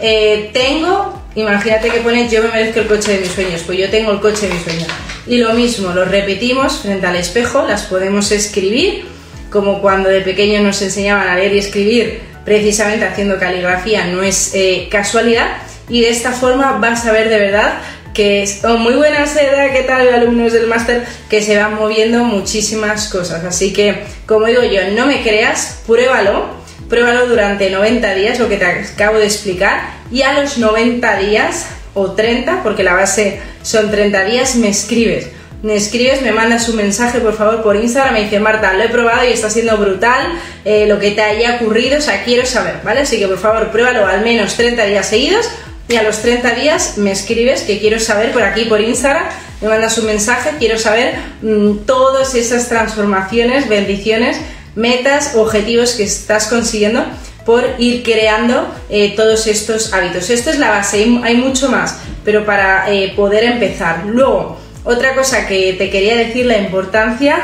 eh, 0.00 0.50
tengo, 0.54 1.19
imagínate 1.34 1.90
que 1.90 2.00
pones 2.00 2.30
yo 2.30 2.42
me 2.42 2.48
merezco 2.48 2.80
el 2.80 2.86
coche 2.86 3.12
de 3.12 3.20
mis 3.20 3.30
sueños, 3.30 3.62
pues 3.64 3.78
yo 3.78 3.90
tengo 3.90 4.12
el 4.12 4.20
coche 4.20 4.48
de 4.48 4.54
mis 4.54 4.62
sueños 4.62 4.88
y 5.26 5.38
lo 5.38 5.52
mismo, 5.52 5.92
lo 5.92 6.04
repetimos 6.04 6.78
frente 6.78 7.06
al 7.06 7.16
espejo, 7.16 7.66
las 7.66 7.82
podemos 7.82 8.32
escribir, 8.32 9.04
como 9.50 9.80
cuando 9.80 10.08
de 10.08 10.20
pequeño 10.20 10.60
nos 10.60 10.80
enseñaban 10.82 11.28
a 11.28 11.36
leer 11.36 11.54
y 11.54 11.58
escribir, 11.58 12.20
precisamente 12.44 13.04
haciendo 13.04 13.38
caligrafía, 13.38 14.06
no 14.06 14.22
es 14.22 14.52
eh, 14.54 14.88
casualidad, 14.90 15.58
y 15.88 16.00
de 16.00 16.10
esta 16.10 16.32
forma 16.32 16.78
vas 16.80 17.06
a 17.06 17.12
ver 17.12 17.28
de 17.28 17.38
verdad 17.38 17.74
que 18.14 18.42
es 18.42 18.64
oh, 18.64 18.76
muy 18.76 18.94
buena 18.94 19.26
seda, 19.26 19.72
¿qué 19.72 19.82
tal 19.82 20.12
alumnos 20.12 20.52
del 20.52 20.66
máster? 20.66 21.06
Que 21.28 21.42
se 21.42 21.56
van 21.56 21.76
moviendo 21.76 22.24
muchísimas 22.24 23.08
cosas. 23.08 23.44
Así 23.44 23.72
que, 23.72 24.02
como 24.26 24.46
digo 24.46 24.62
yo, 24.64 24.80
no 24.96 25.06
me 25.06 25.22
creas, 25.22 25.80
pruébalo, 25.86 26.59
pruébalo 26.88 27.26
durante 27.26 27.70
90 27.70 28.14
días, 28.14 28.38
lo 28.38 28.48
que 28.48 28.56
te 28.56 28.64
acabo 28.64 29.18
de 29.18 29.26
explicar, 29.26 29.80
y 30.10 30.22
a 30.22 30.40
los 30.40 30.58
90 30.58 31.18
días 31.18 31.66
o 31.94 32.12
30, 32.12 32.62
porque 32.62 32.82
la 32.82 32.94
base 32.94 33.40
son 33.62 33.90
30 33.90 34.24
días, 34.24 34.56
me 34.56 34.68
escribes. 34.68 35.28
Me 35.62 35.76
escribes, 35.76 36.22
me 36.22 36.32
mandas 36.32 36.70
un 36.70 36.76
mensaje 36.76 37.20
por 37.20 37.36
favor 37.36 37.62
por 37.62 37.76
Instagram, 37.76 38.14
me 38.14 38.22
dice 38.22 38.40
Marta, 38.40 38.72
lo 38.72 38.82
he 38.82 38.88
probado 38.88 39.28
y 39.28 39.32
está 39.32 39.50
siendo 39.50 39.76
brutal, 39.76 40.26
eh, 40.64 40.86
lo 40.86 40.98
que 40.98 41.10
te 41.10 41.20
haya 41.20 41.56
ocurrido, 41.56 41.98
o 41.98 42.00
sea, 42.00 42.24
quiero 42.24 42.46
saber, 42.46 42.76
¿vale? 42.82 43.00
Así 43.00 43.18
que 43.18 43.28
por 43.28 43.38
favor 43.38 43.70
pruébalo 43.70 44.06
al 44.06 44.22
menos 44.22 44.54
30 44.54 44.86
días 44.86 45.06
seguidos 45.06 45.50
y 45.86 45.96
a 45.96 46.02
los 46.02 46.22
30 46.22 46.54
días 46.54 46.96
me 46.96 47.10
escribes 47.10 47.62
que 47.62 47.78
quiero 47.78 48.00
saber 48.00 48.32
por 48.32 48.42
aquí 48.42 48.64
por 48.64 48.80
Instagram, 48.80 49.24
me 49.60 49.68
mandas 49.68 49.98
un 49.98 50.06
mensaje, 50.06 50.52
quiero 50.58 50.78
saber 50.78 51.16
mm, 51.42 51.84
todas 51.84 52.34
esas 52.34 52.68
transformaciones, 52.68 53.68
bendiciones, 53.68 54.38
metas, 54.74 55.34
objetivos 55.34 55.92
que 55.92 56.04
estás 56.04 56.46
consiguiendo 56.48 57.04
por 57.44 57.64
ir 57.78 58.02
creando 58.02 58.66
eh, 58.90 59.14
todos 59.16 59.46
estos 59.46 59.92
hábitos. 59.92 60.30
Esto 60.30 60.50
es 60.50 60.58
la 60.58 60.70
base, 60.70 61.06
hay 61.22 61.36
mucho 61.36 61.68
más, 61.68 61.98
pero 62.24 62.44
para 62.44 62.92
eh, 62.92 63.12
poder 63.16 63.44
empezar. 63.44 64.04
Luego, 64.06 64.58
otra 64.84 65.14
cosa 65.14 65.46
que 65.46 65.74
te 65.74 65.90
quería 65.90 66.16
decir, 66.16 66.46
la 66.46 66.58
importancia, 66.58 67.38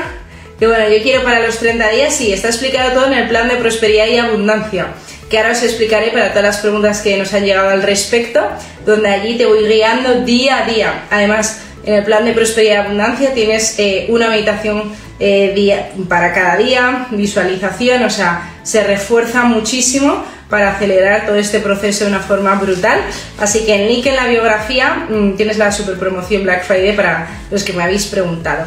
que 0.59 0.67
bueno, 0.67 0.89
yo 0.89 1.03
quiero 1.03 1.23
para 1.23 1.41
los 1.41 1.59
30 1.59 1.91
días, 1.91 2.21
y 2.21 2.33
está 2.33 2.49
explicado 2.49 2.93
todo 2.93 3.07
en 3.07 3.15
el 3.15 3.29
plan 3.29 3.49
de 3.49 3.57
prosperidad 3.57 4.07
y 4.07 4.19
abundancia, 4.19 4.89
que 5.29 5.39
ahora 5.39 5.53
os 5.53 5.62
explicaré 5.62 6.11
para 6.11 6.29
todas 6.31 6.45
las 6.45 6.59
preguntas 6.59 7.01
que 7.01 7.17
nos 7.17 7.35
han 7.35 7.45
llegado 7.45 7.71
al 7.71 7.83
respecto, 7.83 8.41
donde 8.85 9.09
allí 9.09 9.37
te 9.37 9.47
voy 9.47 9.67
guiando 9.67 10.21
día 10.25 10.65
a 10.65 10.67
día. 10.67 11.05
Además, 11.11 11.62
en 11.87 11.94
el 11.94 12.05
plan 12.05 12.25
de 12.25 12.33
prosperidad 12.33 12.75
y 12.75 12.77
abundancia 12.87 13.33
tienes 13.33 13.79
eh, 13.79 14.07
una 14.11 14.29
meditación 14.29 14.92
día, 15.18 15.92
para 16.11 16.35
cada 16.35 16.59
día, 16.59 17.07
visualización, 17.11 18.05
o 18.05 18.11
sea, 18.11 18.53
se 18.62 18.85
refuerza 18.85 19.44
muchísimo 19.44 20.22
para 20.51 20.72
acelerar 20.72 21.27
todo 21.27 21.37
este 21.37 21.61
proceso 21.61 22.05
de 22.05 22.11
una 22.11 22.20
forma 22.20 22.55
brutal. 22.57 23.01
Así 23.38 23.64
que 23.64 23.75
en 23.75 23.88
link 23.88 24.07
en 24.07 24.16
la 24.16 24.27
biografía 24.27 25.07
mm, 25.09 25.37
tienes 25.37 25.59
la 25.59 25.72
super 25.72 25.99
promoción 25.99 26.42
Black 26.42 26.64
Friday 26.64 26.94
para 26.94 27.29
los 27.51 27.64
que 27.64 27.72
me 27.72 27.83
habéis 27.83 28.07
preguntado. 28.07 28.66